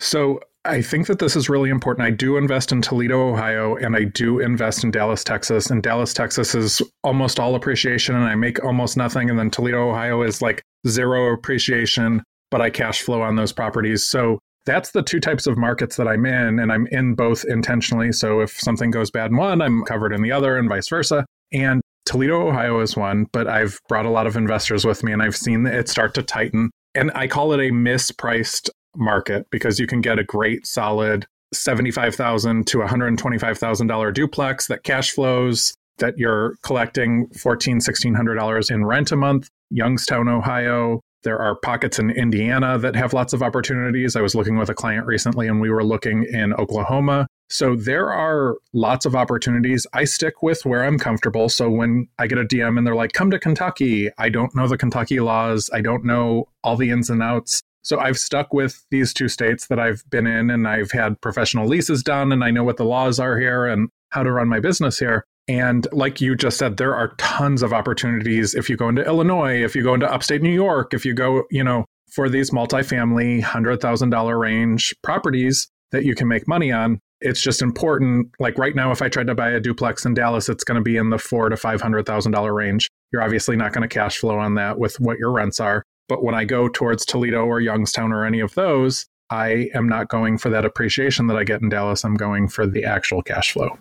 [0.01, 2.07] So I think that this is really important.
[2.07, 5.70] I do invest in Toledo, Ohio, and I do invest in Dallas, Texas.
[5.70, 9.29] And Dallas, Texas is almost all appreciation, and I make almost nothing.
[9.29, 12.22] And then Toledo, Ohio is like zero appreciation
[12.53, 14.07] but I cash flow on those properties.
[14.07, 18.12] So that's the two types of markets that I'm in, and I'm in both intentionally.
[18.12, 21.27] So if something goes bad in one, I'm covered in the other, and vice versa.
[21.53, 25.22] And Toledo, Ohio is one, but I've brought a lot of investors with me, and
[25.22, 26.70] I've seen it start to tighten.
[26.94, 32.66] And I call it a mispriced market because you can get a great, solid 75,000
[32.66, 39.48] to $125,000 duplex that cash flows, that you're collecting $1,400, $1,600 in rent a month.
[39.70, 44.16] Youngstown, Ohio, there are pockets in Indiana that have lots of opportunities.
[44.16, 47.26] I was looking with a client recently and we were looking in Oklahoma.
[47.48, 49.87] So there are lots of opportunities.
[49.92, 51.48] I stick with where I'm comfortable.
[51.48, 54.66] So when I get a DM and they're like, come to Kentucky, I don't know
[54.66, 57.62] the Kentucky laws, I don't know all the ins and outs.
[57.82, 61.66] So I've stuck with these two states that I've been in and I've had professional
[61.66, 63.66] leases done and I know what the laws are here.
[63.66, 65.24] And how to run my business here.
[65.48, 69.64] And like you just said, there are tons of opportunities if you go into Illinois,
[69.64, 73.42] if you go into upstate New York, if you go, you know, for these multifamily
[73.42, 77.00] $100,000 range properties that you can make money on.
[77.20, 78.28] It's just important.
[78.38, 80.82] Like right now, if I tried to buy a duplex in Dallas, it's going to
[80.82, 82.90] be in the four to five hundred thousand dollar range.
[83.12, 85.84] You're obviously not going to cash flow on that with what your rents are.
[86.08, 90.08] But when I go towards Toledo or Youngstown or any of those, I am not
[90.08, 92.04] going for that appreciation that I get in Dallas.
[92.04, 93.78] I'm going for the actual cash flow.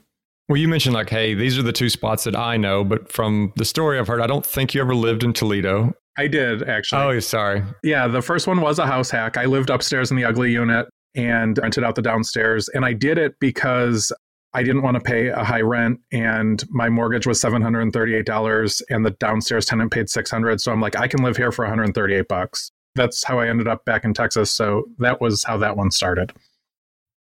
[0.47, 3.53] Well, you mentioned like, hey, these are the two spots that I know, but from
[3.55, 5.93] the story I've heard, I don't think you ever lived in Toledo.
[6.17, 7.01] I did actually.
[7.01, 7.63] Oh, sorry.
[7.83, 9.37] Yeah, the first one was a house hack.
[9.37, 12.69] I lived upstairs in the ugly unit and rented out the downstairs.
[12.69, 14.11] And I did it because
[14.53, 19.11] I didn't want to pay a high rent and my mortgage was $738 and the
[19.11, 20.59] downstairs tenant paid 600.
[20.59, 22.71] So I'm like, I can live here for 138 bucks.
[22.95, 24.51] That's how I ended up back in Texas.
[24.51, 26.33] So that was how that one started.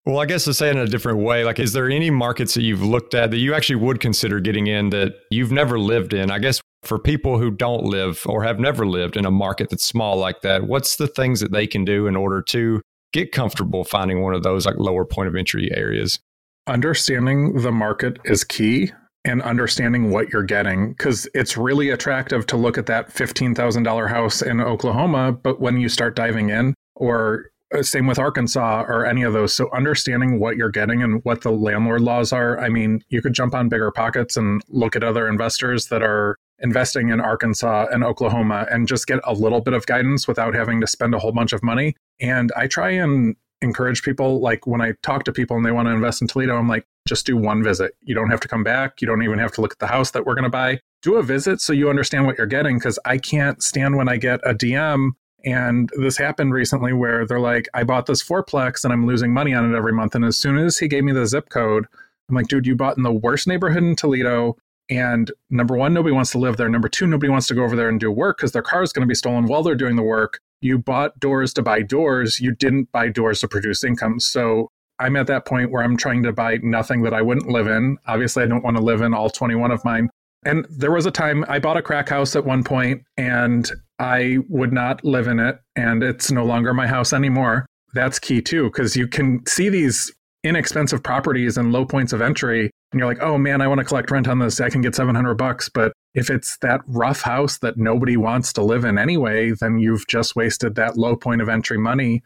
[0.04, 2.54] Well, I guess to say it in a different way, like, is there any markets
[2.54, 6.14] that you've looked at that you actually would consider getting in that you've never lived
[6.14, 6.30] in?
[6.30, 9.84] I guess for people who don't live or have never lived in a market that's
[9.84, 12.80] small like that, what's the things that they can do in order to
[13.12, 16.20] get comfortable finding one of those like lower point of entry areas?
[16.66, 18.92] Understanding the market is key
[19.24, 24.42] and understanding what you're getting because it's really attractive to look at that $15,000 house
[24.42, 25.33] in Oklahoma.
[25.33, 29.55] But when you start diving in, or uh, same with Arkansas or any of those.
[29.55, 32.59] So understanding what you're getting and what the landlord laws are.
[32.61, 36.37] I mean, you could jump on bigger pockets and look at other investors that are
[36.61, 40.81] investing in Arkansas and Oklahoma and just get a little bit of guidance without having
[40.81, 41.94] to spend a whole bunch of money.
[42.20, 45.87] And I try and encourage people like when I talk to people and they want
[45.88, 47.92] to invest in Toledo, I'm like, just do one visit.
[48.03, 49.01] You don't have to come back.
[49.01, 50.81] You don't even have to look at the house that we're going to buy.
[51.03, 54.16] Do a visit so you understand what you're getting because I can't stand when I
[54.16, 55.12] get a DM
[55.47, 59.55] and this happened recently where they're like, I bought this fourplex and I'm losing money
[59.55, 60.16] on it every month.
[60.16, 61.87] And as soon as he gave me the zip code,
[62.29, 64.57] I'm like, dude, you bought in the worst neighborhood in Toledo.
[64.90, 66.69] And number one, nobody wants to live there.
[66.69, 68.92] Number two, nobody wants to go over there and do work because their car is
[68.92, 70.40] going to be stolen while they're doing the work.
[70.61, 72.40] You bought doors to buy doors.
[72.40, 74.21] You didn't buy doors to produce income.
[74.21, 77.66] So I'm at that point where I'm trying to buy nothing that I wouldn't live
[77.66, 77.99] in.
[78.07, 80.09] Obviously, I don't want to live in all 21 of mine.
[80.45, 84.38] And there was a time I bought a crack house at one point and I
[84.49, 85.59] would not live in it.
[85.75, 87.66] And it's no longer my house anymore.
[87.95, 90.12] That's key too, because you can see these
[90.45, 93.85] inexpensive properties and low points of entry and you're like, oh man, I want to
[93.85, 94.61] collect rent on this.
[94.61, 95.68] I can get 700 bucks.
[95.68, 100.07] But if it's that rough house that nobody wants to live in anyway, then you've
[100.07, 102.22] just wasted that low point of entry money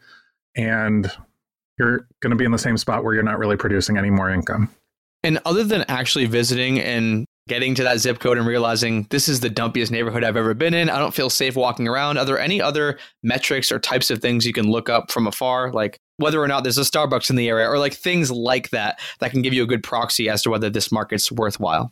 [0.55, 1.11] and
[1.77, 4.29] you're going to be in the same spot where you're not really producing any more
[4.29, 4.69] income.
[5.23, 9.39] And other than actually visiting and getting to that zip code and realizing this is
[9.39, 10.89] the dumpiest neighborhood I've ever been in.
[10.89, 12.17] I don't feel safe walking around.
[12.17, 15.71] Are there any other metrics or types of things you can look up from afar,
[15.71, 18.99] like whether or not there's a Starbucks in the area or like things like that
[19.19, 21.91] that can give you a good proxy as to whether this market's worthwhile?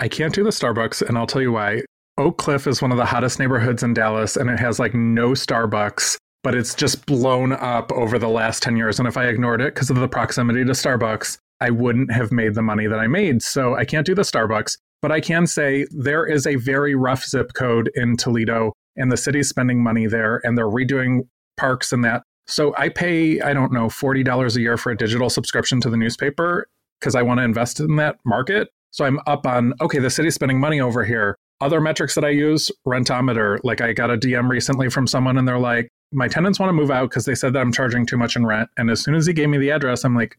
[0.00, 1.82] I can't do the Starbucks, and I'll tell you why.
[2.16, 5.30] Oak Cliff is one of the hottest neighborhoods in Dallas, and it has like no
[5.30, 8.98] Starbucks but it's just blown up over the last 10 years.
[8.98, 12.54] And if I ignored it because of the proximity to Starbucks, I wouldn't have made
[12.54, 13.42] the money that I made.
[13.42, 17.24] So I can't do the Starbucks, but I can say there is a very rough
[17.24, 21.22] zip code in Toledo and the city's spending money there and they're redoing
[21.56, 22.22] parks and that.
[22.46, 25.96] So I pay, I don't know, $40 a year for a digital subscription to the
[25.96, 26.66] newspaper
[26.98, 28.68] because I want to invest in that market.
[28.90, 31.36] So I'm up on, okay, the city's spending money over here.
[31.60, 33.60] Other metrics that I use, rentometer.
[33.62, 36.74] Like I got a DM recently from someone and they're like, my tenants want to
[36.74, 38.68] move out because they said that I'm charging too much in rent.
[38.76, 40.36] And as soon as he gave me the address, I'm like,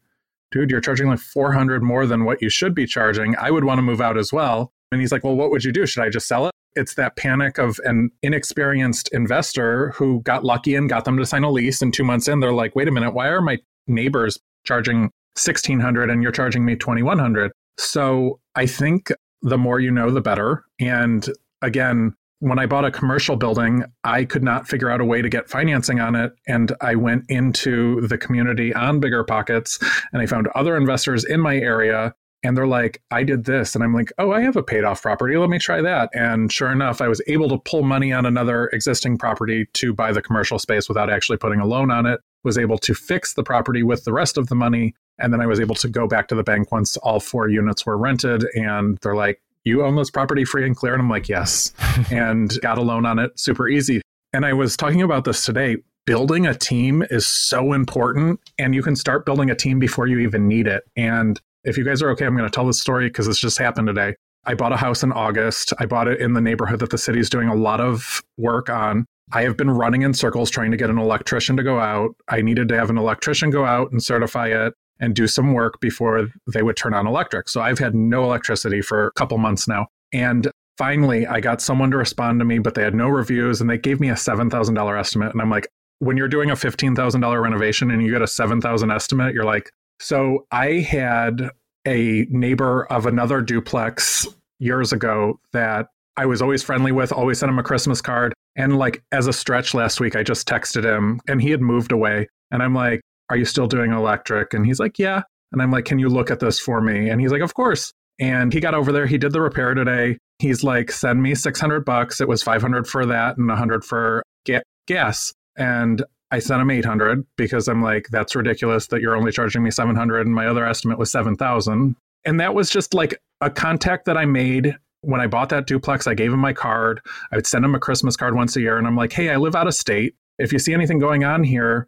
[0.52, 3.36] dude, you're charging like 400 more than what you should be charging.
[3.38, 4.72] I would want to move out as well.
[4.92, 5.86] And he's like, well, what would you do?
[5.86, 6.52] Should I just sell it?
[6.76, 11.44] It's that panic of an inexperienced investor who got lucky and got them to sign
[11.44, 11.82] a lease.
[11.82, 16.10] And two months in, they're like, wait a minute, why are my neighbors charging 1600
[16.10, 17.52] and you're charging me 2100?
[17.78, 19.12] So I think
[19.42, 20.64] the more you know, the better.
[20.80, 21.28] And
[21.62, 25.30] again, when I bought a commercial building, I could not figure out a way to
[25.30, 26.34] get financing on it.
[26.48, 29.78] And I went into the community on Bigger Pockets
[30.12, 32.16] and I found other investors in my area.
[32.44, 33.76] And they're like, I did this.
[33.76, 35.38] And I'm like, oh, I have a paid off property.
[35.38, 36.10] Let me try that.
[36.14, 40.12] And sure enough, I was able to pull money on another existing property to buy
[40.12, 43.44] the commercial space without actually putting a loan on it, was able to fix the
[43.44, 44.96] property with the rest of the money.
[45.20, 47.86] And then I was able to go back to the bank once all four units
[47.86, 48.46] were rented.
[48.56, 50.94] And they're like, you own this property free and clear?
[50.94, 51.74] And I'm like, yes.
[52.12, 54.02] and got a loan on it super easy.
[54.34, 55.78] And I was talking about this today.
[56.06, 60.18] Building a team is so important, and you can start building a team before you
[60.20, 60.84] even need it.
[60.96, 63.60] And if you guys are okay, I'm going to tell this story because it's just
[63.60, 64.16] happened today.
[64.46, 65.74] I bought a house in August.
[65.80, 68.70] I bought it in the neighborhood that the city is doing a lot of work
[68.70, 69.06] on.
[69.34, 72.16] I have been running in circles trying to get an electrician to go out.
[72.28, 74.74] I needed to have an electrician go out and certify it.
[75.02, 77.50] And do some work before they would turn on electric.
[77.50, 79.88] So I've had no electricity for a couple months now.
[80.14, 83.70] And finally, I got someone to respond to me, but they had no reviews and
[83.70, 85.34] they gave me a $7,000 estimate.
[85.34, 85.68] And I'm like,
[86.00, 90.46] when you're doing a $15,000 renovation and you get a 7,000 estimate, you're like, so
[90.52, 91.50] I had
[91.88, 94.28] a neighbor of another duplex
[94.60, 95.88] years ago that
[96.18, 98.34] I was always friendly with, always sent him a Christmas card.
[98.56, 101.92] And like as a stretch last week, I just texted him and he had moved
[101.92, 102.28] away.
[102.52, 103.02] And I'm like,
[103.32, 104.54] Are you still doing electric?
[104.54, 105.22] And he's like, Yeah.
[105.54, 107.10] And I'm like, Can you look at this for me?
[107.10, 107.94] And he's like, Of course.
[108.20, 109.08] And he got over there.
[109.08, 110.18] He did the repair today.
[110.40, 112.20] He's like, Send me 600 bucks.
[112.20, 115.34] It was 500 for that and 100 for ga- gas.
[115.58, 119.72] And I sent him 800 because I'm like, that's ridiculous that you're only charging me
[119.72, 121.96] 700 and my other estimate was 7,000.
[122.26, 126.06] And that was just like a contact that I made when I bought that duplex.
[126.06, 127.02] I gave him my card.
[127.32, 128.78] I would send him a Christmas card once a year.
[128.78, 130.16] And I'm like, hey, I live out of state.
[130.38, 131.88] If you see anything going on here,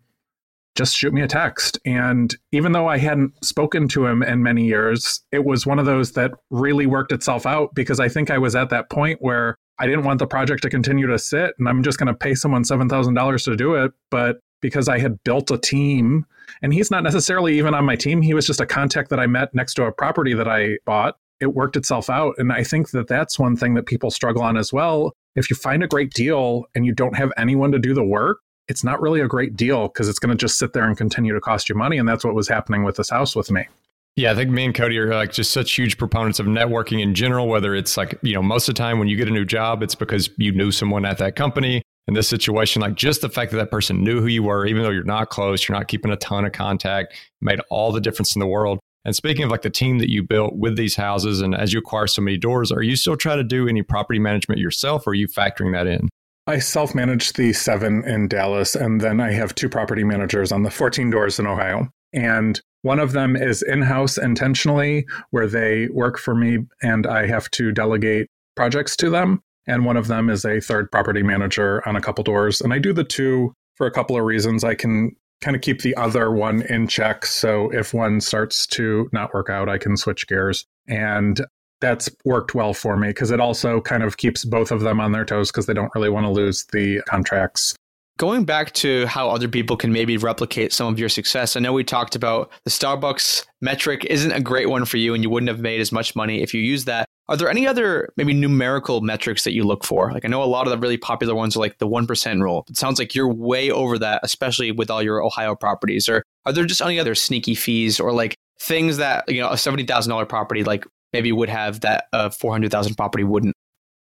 [0.76, 1.80] just shoot me a text.
[1.86, 5.86] And even though I hadn't spoken to him in many years, it was one of
[5.86, 9.58] those that really worked itself out because I think I was at that point where
[9.80, 12.36] I didn't want the project to continue to sit and I'm just going to pay
[12.36, 13.92] someone $7,000 to do it.
[14.10, 16.26] But because I had built a team,
[16.62, 19.28] and he's not necessarily even on my team, he was just a contact that I
[19.28, 21.18] met next to a property that I bought.
[21.40, 22.36] It worked itself out.
[22.38, 25.14] And I think that that's one thing that people struggle on as well.
[25.36, 28.38] If you find a great deal and you don't have anyone to do the work,
[28.68, 31.34] it's not really a great deal because it's going to just sit there and continue
[31.34, 31.98] to cost you money.
[31.98, 33.68] And that's what was happening with this house with me.
[34.16, 37.16] Yeah, I think me and Cody are like just such huge proponents of networking in
[37.16, 39.46] general, whether it's like, you know, most of the time when you get a new
[39.46, 41.82] job, it's because you knew someone at that company.
[42.10, 44.84] In this situation, like just the fact that that person knew who you were, even
[44.84, 48.36] though you're not close, you're not keeping a ton of contact, made all the difference
[48.36, 48.78] in the world.
[49.06, 51.80] And speaking of like the team that you built with these houses, and as you
[51.80, 55.12] acquire so many doors, are you still trying to do any property management yourself, or
[55.12, 56.10] are you factoring that in?
[56.46, 60.64] I self manage the seven in Dallas, and then I have two property managers on
[60.64, 61.90] the 14 doors in Ohio.
[62.14, 67.28] And one of them is in house intentionally, where they work for me and I
[67.28, 69.42] have to delegate projects to them.
[69.66, 72.60] And one of them is a third property manager on a couple doors.
[72.60, 74.66] And I do the two for a couple of reasons.
[74.66, 77.26] I can kind of keep the other one in check.
[77.26, 80.66] So if one starts to not work out, I can switch gears.
[80.88, 81.40] And
[81.84, 85.12] that's worked well for me because it also kind of keeps both of them on
[85.12, 87.76] their toes because they don't really want to lose the contracts
[88.18, 91.74] Going back to how other people can maybe replicate some of your success, I know
[91.74, 95.50] we talked about the Starbucks metric isn't a great one for you and you wouldn't
[95.50, 97.08] have made as much money if you used that.
[97.28, 100.12] Are there any other maybe numerical metrics that you look for?
[100.12, 102.66] Like I know a lot of the really popular ones are like the 1% rule.
[102.70, 106.08] It sounds like you're way over that, especially with all your Ohio properties.
[106.08, 109.56] Or are there just any other sneaky fees or like things that, you know, a
[109.56, 113.56] $70,000 property like maybe would have that uh, a 400,000 property wouldn't?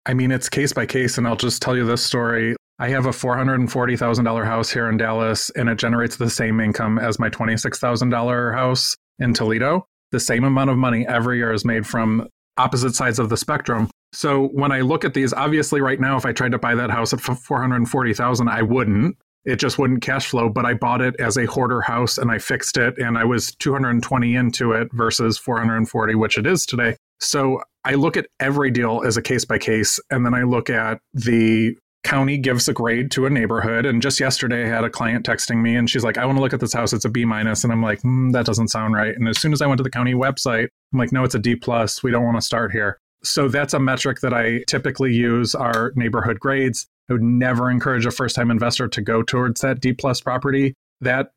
[0.05, 1.17] I mean, it's case by case.
[1.17, 2.55] And I'll just tell you this story.
[2.79, 7.17] I have a $440,000 house here in Dallas, and it generates the same income as
[7.17, 9.87] my $26,000 house in Toledo.
[10.11, 13.89] The same amount of money every year is made from opposite sides of the spectrum.
[14.13, 16.91] So when I look at these, obviously, right now, if I tried to buy that
[16.91, 19.17] house at 440,000, I wouldn't.
[19.47, 20.49] It just wouldn't cash flow.
[20.49, 23.55] But I bought it as a hoarder house, and I fixed it, and I was
[23.55, 26.97] 220 into it versus 440, which it is today.
[27.19, 30.69] So I look at every deal as a case by case, and then I look
[30.69, 33.85] at the county gives a grade to a neighborhood.
[33.85, 36.41] And just yesterday, I had a client texting me, and she's like, "I want to
[36.41, 36.93] look at this house.
[36.93, 39.53] It's a B minus." And I'm like, mm, "That doesn't sound right." And as soon
[39.53, 42.03] as I went to the county website, I'm like, "No, it's a D plus.
[42.03, 45.55] We don't want to start here." So that's a metric that I typically use.
[45.55, 46.87] Our neighborhood grades.
[47.09, 50.73] I would never encourage a first time investor to go towards that D plus property.
[51.01, 51.31] That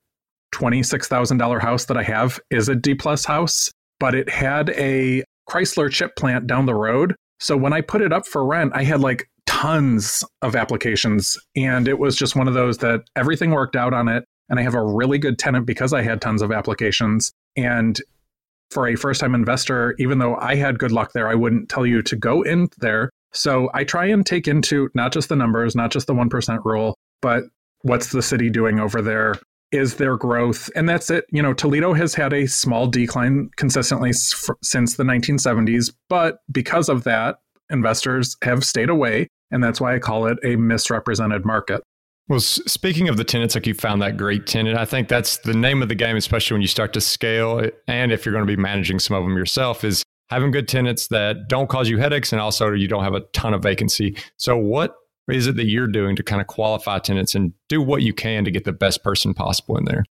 [0.55, 5.91] $26,000 house that I have is a D plus house, but it had a Chrysler
[5.91, 7.15] Jeep plant down the road.
[7.39, 11.39] So when I put it up for rent, I had like tons of applications.
[11.57, 14.25] And it was just one of those that everything worked out on it.
[14.49, 17.33] And I have a really good tenant because I had tons of applications.
[17.57, 18.01] And
[18.71, 21.87] for a first time investor, even though I had good luck there, I wouldn't tell
[21.87, 23.11] you to go in there.
[23.33, 26.97] So I try and take into not just the numbers, not just the 1% rule,
[27.23, 27.45] but
[27.83, 29.37] what's the city doing over there?
[29.73, 30.69] Is there growth?
[30.75, 31.27] And that's it.
[31.31, 36.89] You know, Toledo has had a small decline consistently s- since the 1970s, but because
[36.89, 37.37] of that,
[37.71, 41.83] investors have stayed away and that's why I call it a misrepresented market.
[42.29, 45.55] Well, speaking of the tenants, like you found that great tenant, I think that's the
[45.55, 47.69] name of the game, especially when you start to scale.
[47.89, 51.09] And if you're going to be managing some of them yourself, is having good tenants
[51.09, 54.17] that don't cause you headaches and also you don't have a ton of vacancy.
[54.37, 54.95] So, what
[55.29, 58.45] is it that you're doing to kind of qualify tenants and do what you can
[58.45, 60.05] to get the best person possible in there?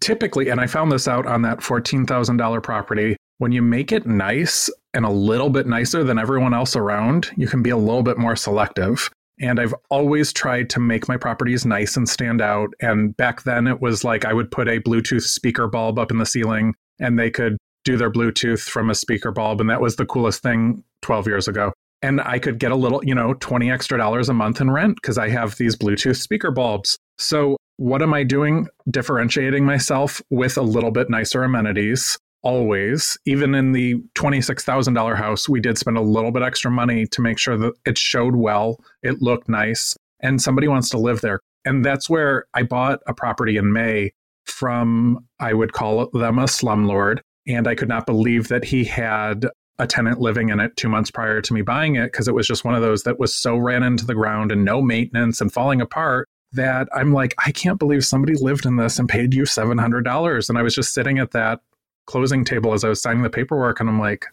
[0.00, 4.68] Typically, and I found this out on that $14,000 property, when you make it nice
[4.92, 8.18] and a little bit nicer than everyone else around, you can be a little bit
[8.18, 9.08] more selective.
[9.40, 12.68] And I've always tried to make my properties nice and stand out.
[12.80, 16.18] And back then, it was like I would put a Bluetooth speaker bulb up in
[16.18, 19.60] the ceiling and they could do their Bluetooth from a speaker bulb.
[19.60, 21.72] And that was the coolest thing 12 years ago.
[22.02, 24.96] And I could get a little, you know, 20 extra dollars a month in rent
[25.00, 26.98] because I have these Bluetooth speaker bulbs.
[27.18, 28.68] So, what am I doing?
[28.90, 32.18] Differentiating myself with a little bit nicer amenities.
[32.42, 37.20] Always, even in the $26,000 house, we did spend a little bit extra money to
[37.20, 41.40] make sure that it showed well, it looked nice, and somebody wants to live there.
[41.66, 44.12] And that's where I bought a property in May
[44.46, 47.20] from, I would call them a slumlord.
[47.46, 49.46] And I could not believe that he had
[49.78, 52.46] a tenant living in it two months prior to me buying it because it was
[52.46, 55.52] just one of those that was so ran into the ground and no maintenance and
[55.52, 59.44] falling apart that I'm like, I can't believe somebody lived in this and paid you
[59.44, 60.48] $700.
[60.48, 61.60] And I was just sitting at that
[62.06, 64.26] closing table as I was signing the paperwork and I'm like,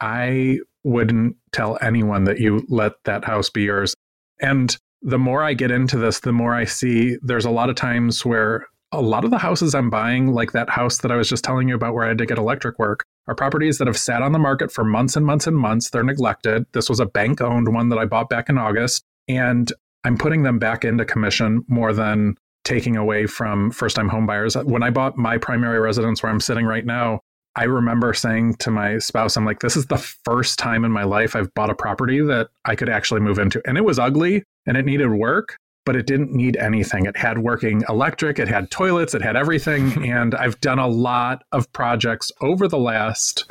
[0.00, 3.94] I wouldn't tell anyone that you let that house be yours.
[4.40, 7.76] And the more I get into this, the more I see there's a lot of
[7.76, 11.28] times where a lot of the houses I'm buying, like that house that I was
[11.28, 13.98] just telling you about where I had to get electric work, are properties that have
[13.98, 15.90] sat on the market for months and months and months.
[15.90, 16.66] They're neglected.
[16.72, 19.04] This was a bank owned one that I bought back in August.
[19.28, 19.72] And
[20.04, 24.62] I'm putting them back into commission more than taking away from first time homebuyers.
[24.64, 27.20] When I bought my primary residence where I'm sitting right now,
[27.56, 31.04] I remember saying to my spouse, I'm like, this is the first time in my
[31.04, 33.62] life I've bought a property that I could actually move into.
[33.66, 35.56] And it was ugly and it needed work,
[35.86, 37.06] but it didn't need anything.
[37.06, 40.04] It had working electric, it had toilets, it had everything.
[40.06, 43.50] and I've done a lot of projects over the last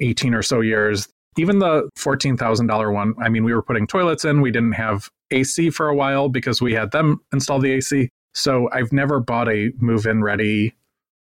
[0.00, 1.08] 18 or so years.
[1.36, 4.40] Even the $14,000 one, I mean, we were putting toilets in.
[4.40, 8.08] We didn't have AC for a while because we had them install the AC.
[8.32, 10.74] So I've never bought a move in ready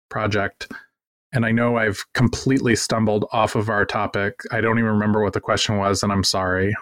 [0.09, 0.71] project.
[1.33, 4.41] And I know I've completely stumbled off of our topic.
[4.51, 6.75] I don't even remember what the question was, and I'm sorry.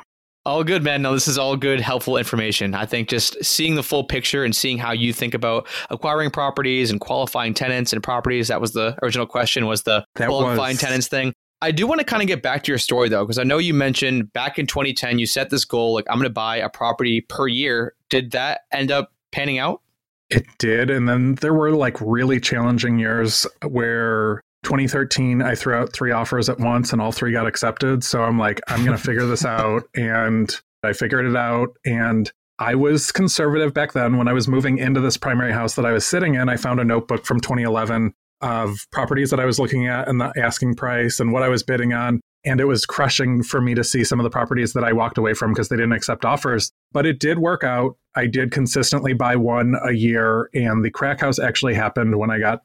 [0.47, 1.03] All good, man.
[1.03, 2.73] No, this is all good, helpful information.
[2.73, 6.93] I think just seeing the full picture and seeing how you think about acquiring properties
[6.93, 8.47] and qualifying tenants and properties.
[8.47, 9.67] That was the original question.
[9.67, 10.81] Was the that qualifying was...
[10.81, 11.33] tenants thing?
[11.63, 13.59] I do want to kind of get back to your story though, because I know
[13.59, 16.69] you mentioned back in 2010 you set this goal like I'm going to buy a
[16.69, 17.95] property per year.
[18.09, 19.83] Did that end up panning out?
[20.31, 25.93] It did, and then there were like really challenging years where 2013 i threw out
[25.93, 28.03] three offers at once and all three got accepted.
[28.03, 29.85] So i'm like i'm going to figure this out.
[29.95, 31.69] And i figured it out.
[31.85, 34.19] And i was conservative back then.
[34.19, 36.81] When i was moving into this primary house that i was sitting in i found
[36.81, 41.21] a notebook from 2011 of properties that i was looking at and the asking price
[41.21, 42.21] and what i was bidding on.
[42.45, 45.17] And it was crushing for me to see some of the properties that i walked
[45.17, 46.73] away from because they didn't accept offers.
[46.91, 47.97] But it did work out.
[48.17, 52.41] I did consistently buy one a year and the crack house actually happened when i
[52.41, 52.63] got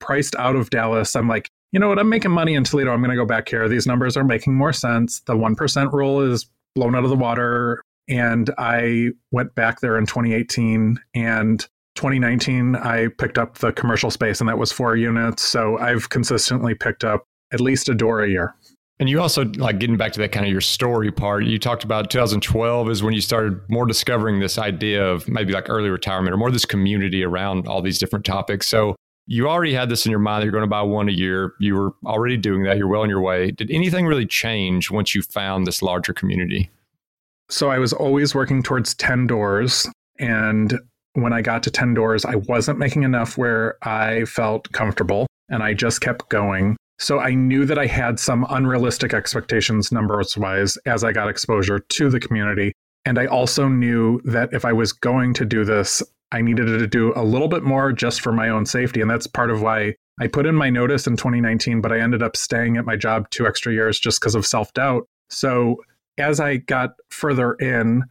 [0.00, 1.98] priced out of Dallas, I'm like, you know what?
[1.98, 2.92] I'm making money in Toledo.
[2.92, 3.68] I'm going to go back here.
[3.68, 5.20] These numbers are making more sense.
[5.20, 7.82] The 1% rule is blown out of the water.
[8.08, 11.68] And I went back there in 2018 and
[11.98, 15.42] 2019, I picked up the commercial space and that was four units.
[15.42, 18.54] So I've consistently picked up at least a door a year.
[19.00, 21.44] And you also like getting back to that kind of your story part.
[21.44, 25.68] You talked about 2012 is when you started more discovering this idea of maybe like
[25.68, 28.66] early retirement or more this community around all these different topics.
[28.66, 28.96] So
[29.30, 31.52] you already had this in your mind that you're going to buy one a year.
[31.60, 32.78] You were already doing that.
[32.78, 33.50] You're well on your way.
[33.50, 36.70] Did anything really change once you found this larger community?
[37.50, 39.86] So I was always working towards 10 doors.
[40.18, 40.80] And
[41.12, 45.62] when I got to 10 doors, I wasn't making enough where I felt comfortable and
[45.62, 46.78] I just kept going.
[46.98, 51.80] So I knew that I had some unrealistic expectations numbers wise as I got exposure
[51.80, 52.72] to the community.
[53.04, 56.02] And I also knew that if I was going to do this,
[56.32, 59.00] I needed to do a little bit more just for my own safety.
[59.00, 62.22] And that's part of why I put in my notice in 2019, but I ended
[62.22, 65.08] up staying at my job two extra years just because of self doubt.
[65.30, 65.76] So
[66.18, 68.04] as I got further in,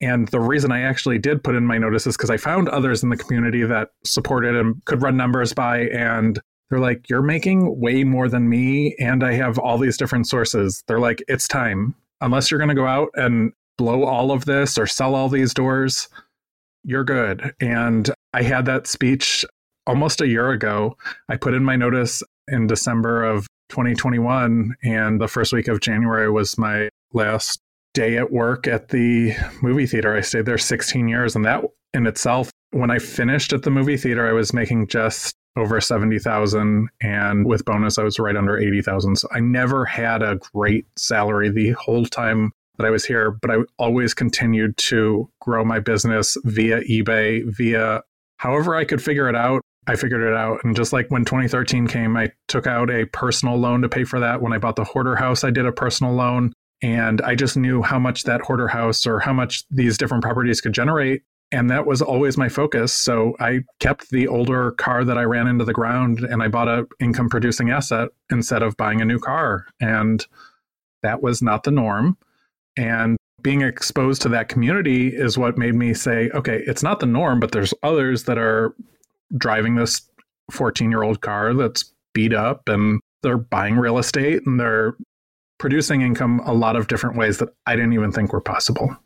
[0.00, 3.02] and the reason I actually did put in my notice is because I found others
[3.02, 5.88] in the community that supported and could run numbers by.
[5.88, 6.40] And
[6.70, 8.94] they're like, You're making way more than me.
[9.00, 10.84] And I have all these different sources.
[10.86, 11.94] They're like, It's time.
[12.20, 15.54] Unless you're going to go out and blow all of this or sell all these
[15.54, 16.08] doors,
[16.84, 17.54] you're good.
[17.60, 19.44] And I had that speech
[19.86, 20.96] almost a year ago.
[21.28, 26.30] I put in my notice in December of 2021, and the first week of January
[26.30, 27.60] was my last
[27.94, 30.14] day at work at the movie theater.
[30.14, 31.64] I stayed there 16 years, and that
[31.94, 36.88] in itself, when I finished at the movie theater, I was making just over 70,000
[37.00, 39.16] and with bonus I was right under 80,000.
[39.16, 43.50] So I never had a great salary the whole time that I was here, but
[43.50, 48.02] I always continued to grow my business via eBay, via
[48.38, 49.62] however I could figure it out.
[49.86, 50.60] I figured it out.
[50.64, 54.20] And just like when 2013 came, I took out a personal loan to pay for
[54.20, 54.42] that.
[54.42, 56.52] When I bought the hoarder house, I did a personal loan.
[56.82, 60.60] And I just knew how much that hoarder house or how much these different properties
[60.60, 61.22] could generate.
[61.50, 62.92] And that was always my focus.
[62.92, 66.68] So I kept the older car that I ran into the ground and I bought
[66.68, 69.66] a income producing asset instead of buying a new car.
[69.80, 70.24] And
[71.02, 72.18] that was not the norm.
[72.78, 77.06] And being exposed to that community is what made me say, okay, it's not the
[77.06, 78.74] norm, but there's others that are
[79.36, 80.00] driving this
[80.52, 84.96] 14 year old car that's beat up and they're buying real estate and they're
[85.58, 88.96] producing income a lot of different ways that I didn't even think were possible.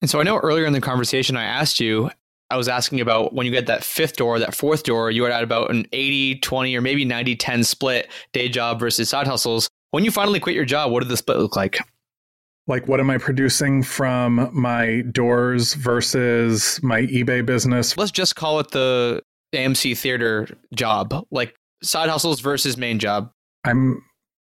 [0.00, 2.10] And so I know earlier in the conversation I asked you,
[2.50, 5.30] I was asking about when you get that fifth door, that fourth door, you were
[5.30, 9.68] at about an 80 20 or maybe 90 10 split day job versus side hustles.
[9.90, 11.78] When you finally quit your job, what did the split look like?
[12.66, 17.96] Like, what am I producing from my doors versus my eBay business?
[17.96, 19.22] Let's just call it the
[19.54, 23.30] AMC theater job, like side hustles versus main job.
[23.64, 24.02] I'm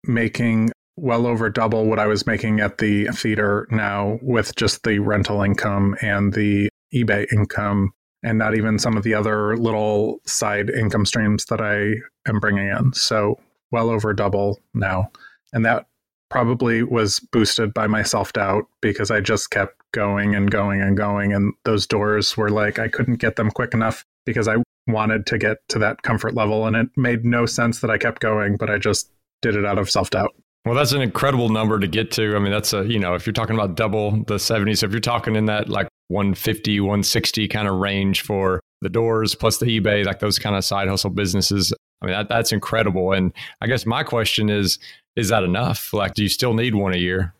[0.04, 4.98] making well over double what I was making at the theater now with just the
[4.98, 7.92] rental income and the eBay income,
[8.22, 11.94] and not even some of the other little side income streams that I
[12.28, 12.92] am bringing in.
[12.92, 13.40] So,
[13.70, 15.10] well over double now.
[15.54, 15.86] And that
[16.32, 20.96] probably was boosted by my self doubt because I just kept going and going and
[20.96, 21.34] going.
[21.34, 24.56] And those doors were like, I couldn't get them quick enough because I
[24.88, 26.66] wanted to get to that comfort level.
[26.66, 29.10] And it made no sense that I kept going, but I just
[29.42, 30.34] did it out of self doubt.
[30.64, 32.34] Well, that's an incredible number to get to.
[32.34, 34.92] I mean, that's a, you know, if you're talking about double the 70, so if
[34.92, 39.66] you're talking in that like 150, 160 kind of range for the doors plus the
[39.66, 43.12] eBay, like those kind of side hustle businesses, I mean, that, that's incredible.
[43.12, 44.78] And I guess my question is,
[45.16, 45.92] is that enough?
[45.92, 47.34] Like, do you still need one a year?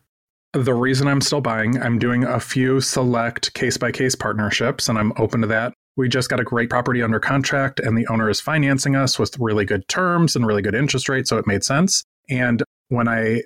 [0.53, 4.97] The reason I'm still buying, I'm doing a few select case by case partnerships, and
[4.97, 5.73] I'm open to that.
[5.97, 9.37] We just got a great property under contract, and the owner is financing us with
[9.39, 12.03] really good terms and really good interest rates, so it made sense.
[12.29, 13.41] And when I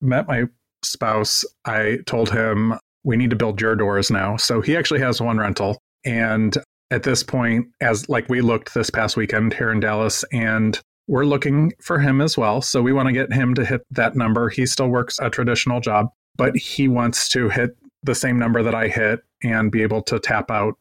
[0.00, 0.44] met my
[0.82, 4.36] spouse, I told him, we need to build your doors now.
[4.36, 5.78] So he actually has one rental.
[6.04, 6.56] And
[6.90, 11.24] at this point, as like we looked this past weekend here in Dallas, and we're
[11.24, 12.62] looking for him as well.
[12.62, 14.48] So we want to get him to hit that number.
[14.48, 18.74] He still works a traditional job, but he wants to hit the same number that
[18.74, 20.74] I hit and be able to tap out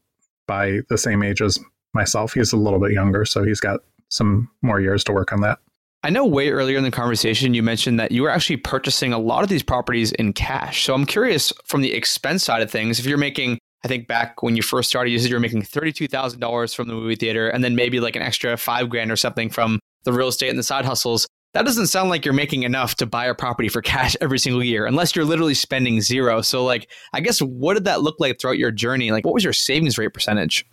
[0.47, 1.59] by the same age as
[1.93, 2.33] myself.
[2.33, 5.59] He's a little bit younger, so he's got some more years to work on that.
[6.05, 9.17] I know way earlier in the conversation you mentioned that you were actually purchasing a
[9.17, 10.85] lot of these properties in cash.
[10.85, 14.41] So I'm curious from the expense side of things, if you're making, I think back
[14.41, 17.63] when you first started, you said you were making $32,000 from the movie theater and
[17.63, 20.63] then maybe like an extra five grand or something from the real estate and the
[20.63, 21.27] side hustles.
[21.53, 24.63] That doesn't sound like you're making enough to buy a property for cash every single
[24.63, 26.41] year, unless you're literally spending zero.
[26.41, 29.11] So, like, I guess what did that look like throughout your journey?
[29.11, 30.65] Like, what was your savings rate percentage?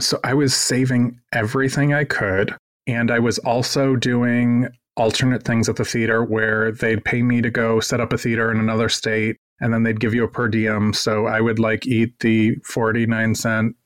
[0.00, 2.56] So, I was saving everything I could.
[2.86, 7.50] And I was also doing alternate things at the theater where they'd pay me to
[7.50, 10.48] go set up a theater in another state and then they'd give you a per
[10.48, 10.92] diem.
[10.92, 13.76] So I would like eat the 49 cent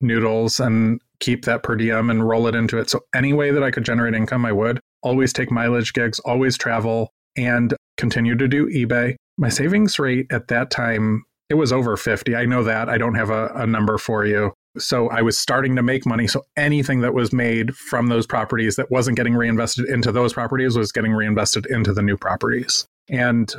[0.00, 2.90] noodles and keep that per diem and roll it into it.
[2.90, 4.80] So any way that I could generate income, I would.
[5.02, 9.16] Always take mileage gigs, always travel, and continue to do eBay.
[9.38, 12.36] My savings rate at that time, it was over 50.
[12.36, 12.88] I know that.
[12.88, 14.52] I don't have a, a number for you.
[14.78, 16.26] So I was starting to make money.
[16.26, 20.76] So anything that was made from those properties that wasn't getting reinvested into those properties
[20.76, 22.86] was getting reinvested into the new properties.
[23.08, 23.52] And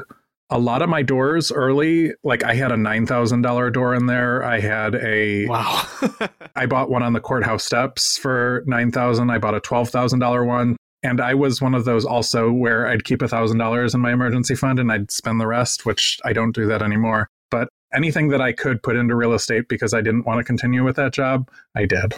[0.51, 4.43] a lot of my doors early, like I had a $9,000 door in there.
[4.43, 5.87] I had a Wow.
[6.55, 9.29] I bought one on the courthouse steps for 9,000.
[9.29, 10.75] I bought a $12,000 one.
[11.03, 14.53] And I was one of those also where I'd keep a $1,000 in my emergency
[14.53, 17.29] fund and I'd spend the rest, which I don't do that anymore.
[17.49, 20.83] But anything that I could put into real estate because I didn't want to continue
[20.83, 22.13] with that job, I did.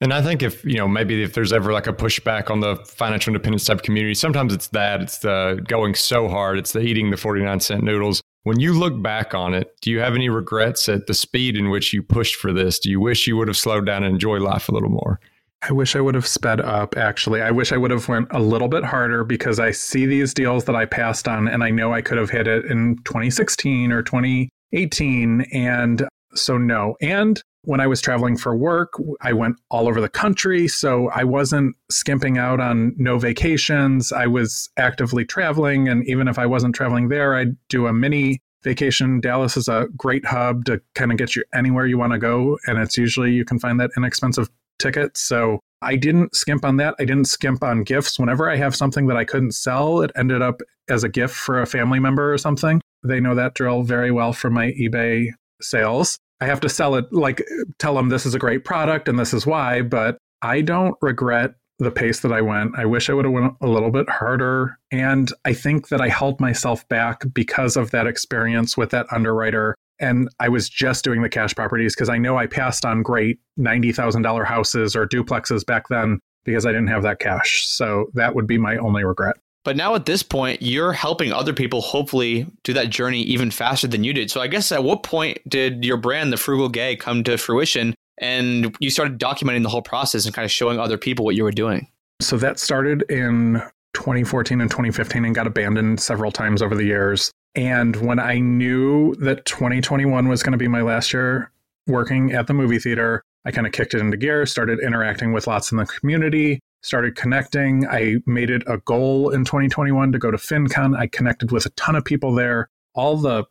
[0.00, 2.76] And I think if, you know, maybe if there's ever like a pushback on the
[2.84, 5.00] financial independence type community, sometimes it's that.
[5.00, 6.58] It's the going so hard.
[6.58, 8.20] It's the eating the 49 cent noodles.
[8.42, 11.70] When you look back on it, do you have any regrets at the speed in
[11.70, 12.78] which you pushed for this?
[12.78, 15.20] Do you wish you would have slowed down and enjoyed life a little more?
[15.66, 17.40] I wish I would have sped up actually.
[17.40, 20.64] I wish I would have went a little bit harder because I see these deals
[20.64, 24.02] that I passed on and I know I could have hit it in 2016 or
[24.02, 26.96] 2018 and so no.
[27.00, 30.68] And when I was traveling for work, I went all over the country.
[30.68, 34.12] So I wasn't skimping out on no vacations.
[34.12, 35.88] I was actively traveling.
[35.88, 39.20] And even if I wasn't traveling there, I'd do a mini vacation.
[39.20, 42.58] Dallas is a great hub to kind of get you anywhere you want to go.
[42.66, 44.48] And it's usually you can find that inexpensive
[44.78, 45.16] ticket.
[45.16, 46.94] So I didn't skimp on that.
[46.98, 48.18] I didn't skimp on gifts.
[48.18, 51.60] Whenever I have something that I couldn't sell, it ended up as a gift for
[51.60, 52.80] a family member or something.
[53.02, 55.28] They know that drill very well from my eBay
[55.60, 56.18] sales.
[56.44, 57.42] I have to sell it, like
[57.78, 61.54] tell them this is a great product and this is why, but I don't regret
[61.78, 62.78] the pace that I went.
[62.78, 64.78] I wish I would have went a little bit harder.
[64.92, 69.74] And I think that I held myself back because of that experience with that underwriter
[70.00, 73.38] And I was just doing the cash properties because I know I passed on great
[73.58, 77.66] $90,000 houses or duplexes back then because I didn't have that cash.
[77.66, 79.36] So that would be my only regret.
[79.64, 83.88] But now at this point, you're helping other people hopefully do that journey even faster
[83.88, 84.30] than you did.
[84.30, 87.94] So I guess at what point did your brand, The Frugal Gay, come to fruition
[88.18, 91.44] and you started documenting the whole process and kind of showing other people what you
[91.44, 91.88] were doing?
[92.20, 93.62] So that started in
[93.94, 97.30] 2014 and 2015 and got abandoned several times over the years.
[97.54, 101.50] And when I knew that 2021 was going to be my last year
[101.86, 105.46] working at the movie theater, I kind of kicked it into gear, started interacting with
[105.46, 107.86] lots in the community, started connecting.
[107.88, 110.96] I made it a goal in 2021 to go to FinCon.
[110.96, 112.68] I connected with a ton of people there.
[112.94, 113.44] All the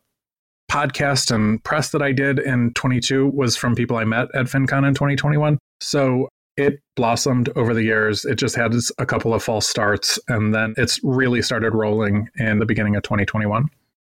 [0.70, 4.86] podcast and press that I did in 22 was from people I met at FinCon
[4.86, 5.58] in 2021.
[5.80, 8.24] So it blossomed over the years.
[8.24, 12.60] It just had a couple of false starts and then it's really started rolling in
[12.60, 13.68] the beginning of 2021.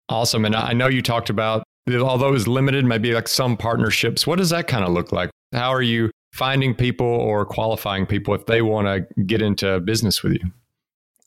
[0.10, 0.44] Awesome.
[0.44, 4.28] And I know you talked about, although it was limited, maybe like some partnerships.
[4.28, 5.32] What does that kind of look like?
[5.54, 10.24] How are you finding people or qualifying people if they want to get into business
[10.24, 10.52] with you?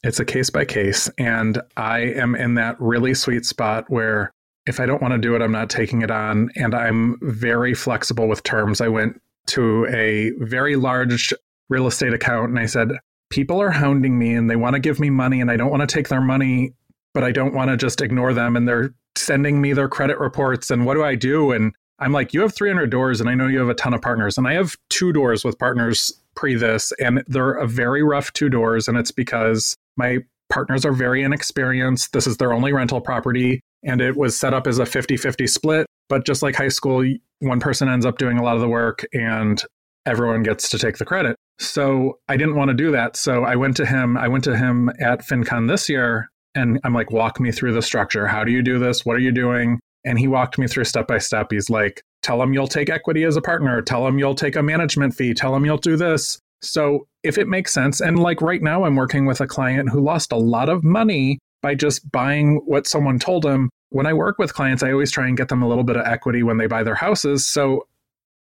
[0.04, 1.08] It's a case by case.
[1.16, 4.30] And I am in that really sweet spot where
[4.66, 6.50] if I don't want to do it, I'm not taking it on.
[6.56, 8.80] And I'm very flexible with terms.
[8.80, 11.32] I went to a very large
[11.68, 12.90] real estate account and I said,
[13.30, 15.88] People are hounding me and they want to give me money and I don't want
[15.88, 16.74] to take their money,
[17.12, 18.56] but I don't want to just ignore them.
[18.56, 20.70] And they're sending me their credit reports.
[20.70, 21.50] And what do I do?
[21.50, 24.02] And I'm like, You have 300 doors and I know you have a ton of
[24.02, 24.38] partners.
[24.38, 28.48] And I have two doors with partners pre this, and they're a very rough two
[28.48, 28.88] doors.
[28.88, 30.18] And it's because my
[30.50, 32.12] partners are very inexperienced.
[32.12, 33.60] This is their only rental property.
[33.82, 35.86] And it was set up as a 50 50 split.
[36.08, 37.04] But just like high school,
[37.40, 39.62] one person ends up doing a lot of the work and
[40.06, 41.36] everyone gets to take the credit.
[41.58, 43.16] So I didn't want to do that.
[43.16, 44.16] So I went to him.
[44.16, 47.82] I went to him at FinCon this year and I'm like, walk me through the
[47.82, 48.26] structure.
[48.26, 49.04] How do you do this?
[49.04, 49.80] What are you doing?
[50.06, 51.48] And he walked me through step by step.
[51.50, 53.82] He's like, tell him you'll take equity as a partner.
[53.82, 55.34] Tell him you'll take a management fee.
[55.34, 56.40] Tell him you'll do this.
[56.62, 60.00] So if it makes sense, and like right now, I'm working with a client who
[60.00, 64.38] lost a lot of money by just buying what someone told him when I work
[64.38, 66.66] with clients, I always try and get them a little bit of equity when they
[66.66, 67.46] buy their houses.
[67.46, 67.86] So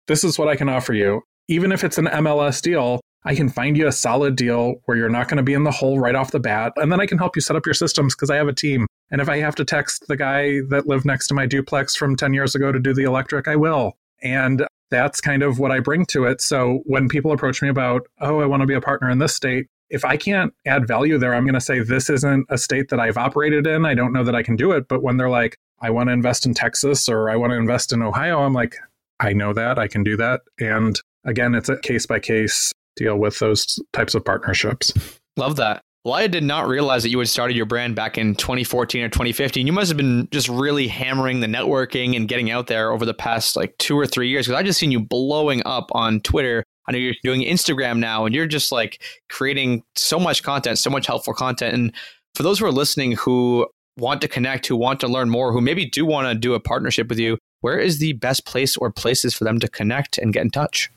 [0.07, 1.23] this is what I can offer you.
[1.49, 5.09] Even if it's an MLS deal, I can find you a solid deal where you're
[5.09, 6.73] not going to be in the hole right off the bat.
[6.77, 8.87] And then I can help you set up your systems because I have a team.
[9.11, 12.17] And if I have to text the guy that lived next to my duplex from
[12.17, 13.97] 10 years ago to do the electric, I will.
[14.23, 16.41] And that's kind of what I bring to it.
[16.41, 19.35] So when people approach me about, oh, I want to be a partner in this
[19.35, 22.91] state, if I can't add value there, I'm going to say this isn't a state
[22.91, 23.87] that I've operated in.
[23.87, 24.89] I don't know that I can do it.
[24.89, 27.93] But when they're like, I want to invest in Texas or I want to invest
[27.93, 28.77] in Ohio, I'm like,
[29.21, 29.79] I know that.
[29.79, 30.43] I can do that.
[30.59, 34.93] And again, it's a case by case deal with those types of partnerships.
[35.37, 35.83] Love that.
[36.09, 39.11] Well, I did not realize that you had started your brand back in 2014 or
[39.11, 39.67] 2015.
[39.67, 43.13] You must have been just really hammering the networking and getting out there over the
[43.13, 46.65] past like two or three years because I just seen you blowing up on Twitter
[46.89, 50.89] I know you're doing Instagram now and you're just like creating so much content, so
[50.89, 51.75] much helpful content.
[51.75, 51.93] And
[52.35, 55.61] for those who are listening who want to connect, who want to learn more, who
[55.61, 58.91] maybe do want to do a partnership with you, where is the best place or
[58.91, 60.89] places for them to connect and get in touch?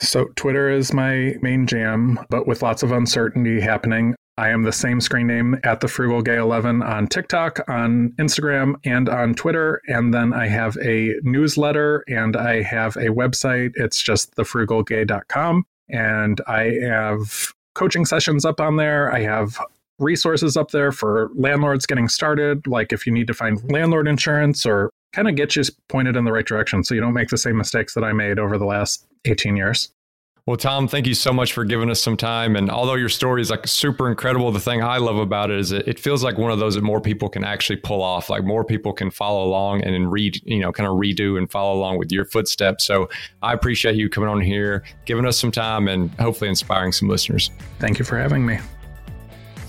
[0.00, 4.72] So, Twitter is my main jam, but with lots of uncertainty happening, I am the
[4.72, 9.82] same screen name at the Frugal Gay 11 on TikTok, on Instagram, and on Twitter.
[9.88, 13.72] And then I have a newsletter and I have a website.
[13.74, 15.64] It's just thefrugalgay.com.
[15.90, 19.12] And I have coaching sessions up on there.
[19.12, 19.60] I have
[19.98, 23.68] resources up there for landlords getting started, like if you need to find mm-hmm.
[23.70, 27.12] landlord insurance or kind of get you pointed in the right direction so you don't
[27.12, 29.90] make the same mistakes that I made over the last 18 years.
[30.44, 32.56] Well, Tom, thank you so much for giving us some time.
[32.56, 35.70] And although your story is like super incredible, the thing I love about it is
[35.70, 38.28] it, it feels like one of those that more people can actually pull off.
[38.28, 41.48] Like more people can follow along and then read, you know, kind of redo and
[41.48, 42.84] follow along with your footsteps.
[42.84, 43.08] So
[43.40, 47.52] I appreciate you coming on here, giving us some time, and hopefully inspiring some listeners.
[47.78, 48.58] Thank you for having me.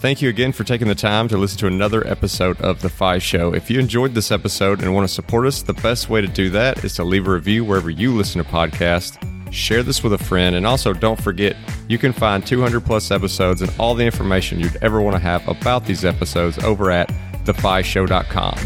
[0.04, 3.20] Thank you again for taking the time to listen to another episode of The FI
[3.20, 3.54] Show.
[3.54, 6.50] If you enjoyed this episode and want to support us, the best way to do
[6.50, 9.18] that is to leave a review wherever you listen to podcasts
[9.50, 11.56] share this with a friend, and also don't forget
[11.88, 15.48] you can find 200 plus episodes and all the information you'd ever want to have
[15.48, 17.08] about these episodes over at
[17.46, 18.60] thefishow.com.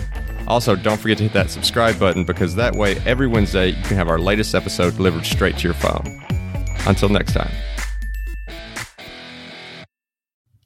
[0.47, 3.95] Also, don't forget to hit that subscribe button because that way every Wednesday you can
[3.95, 6.19] have our latest episode delivered straight to your phone.
[6.87, 7.51] Until next time.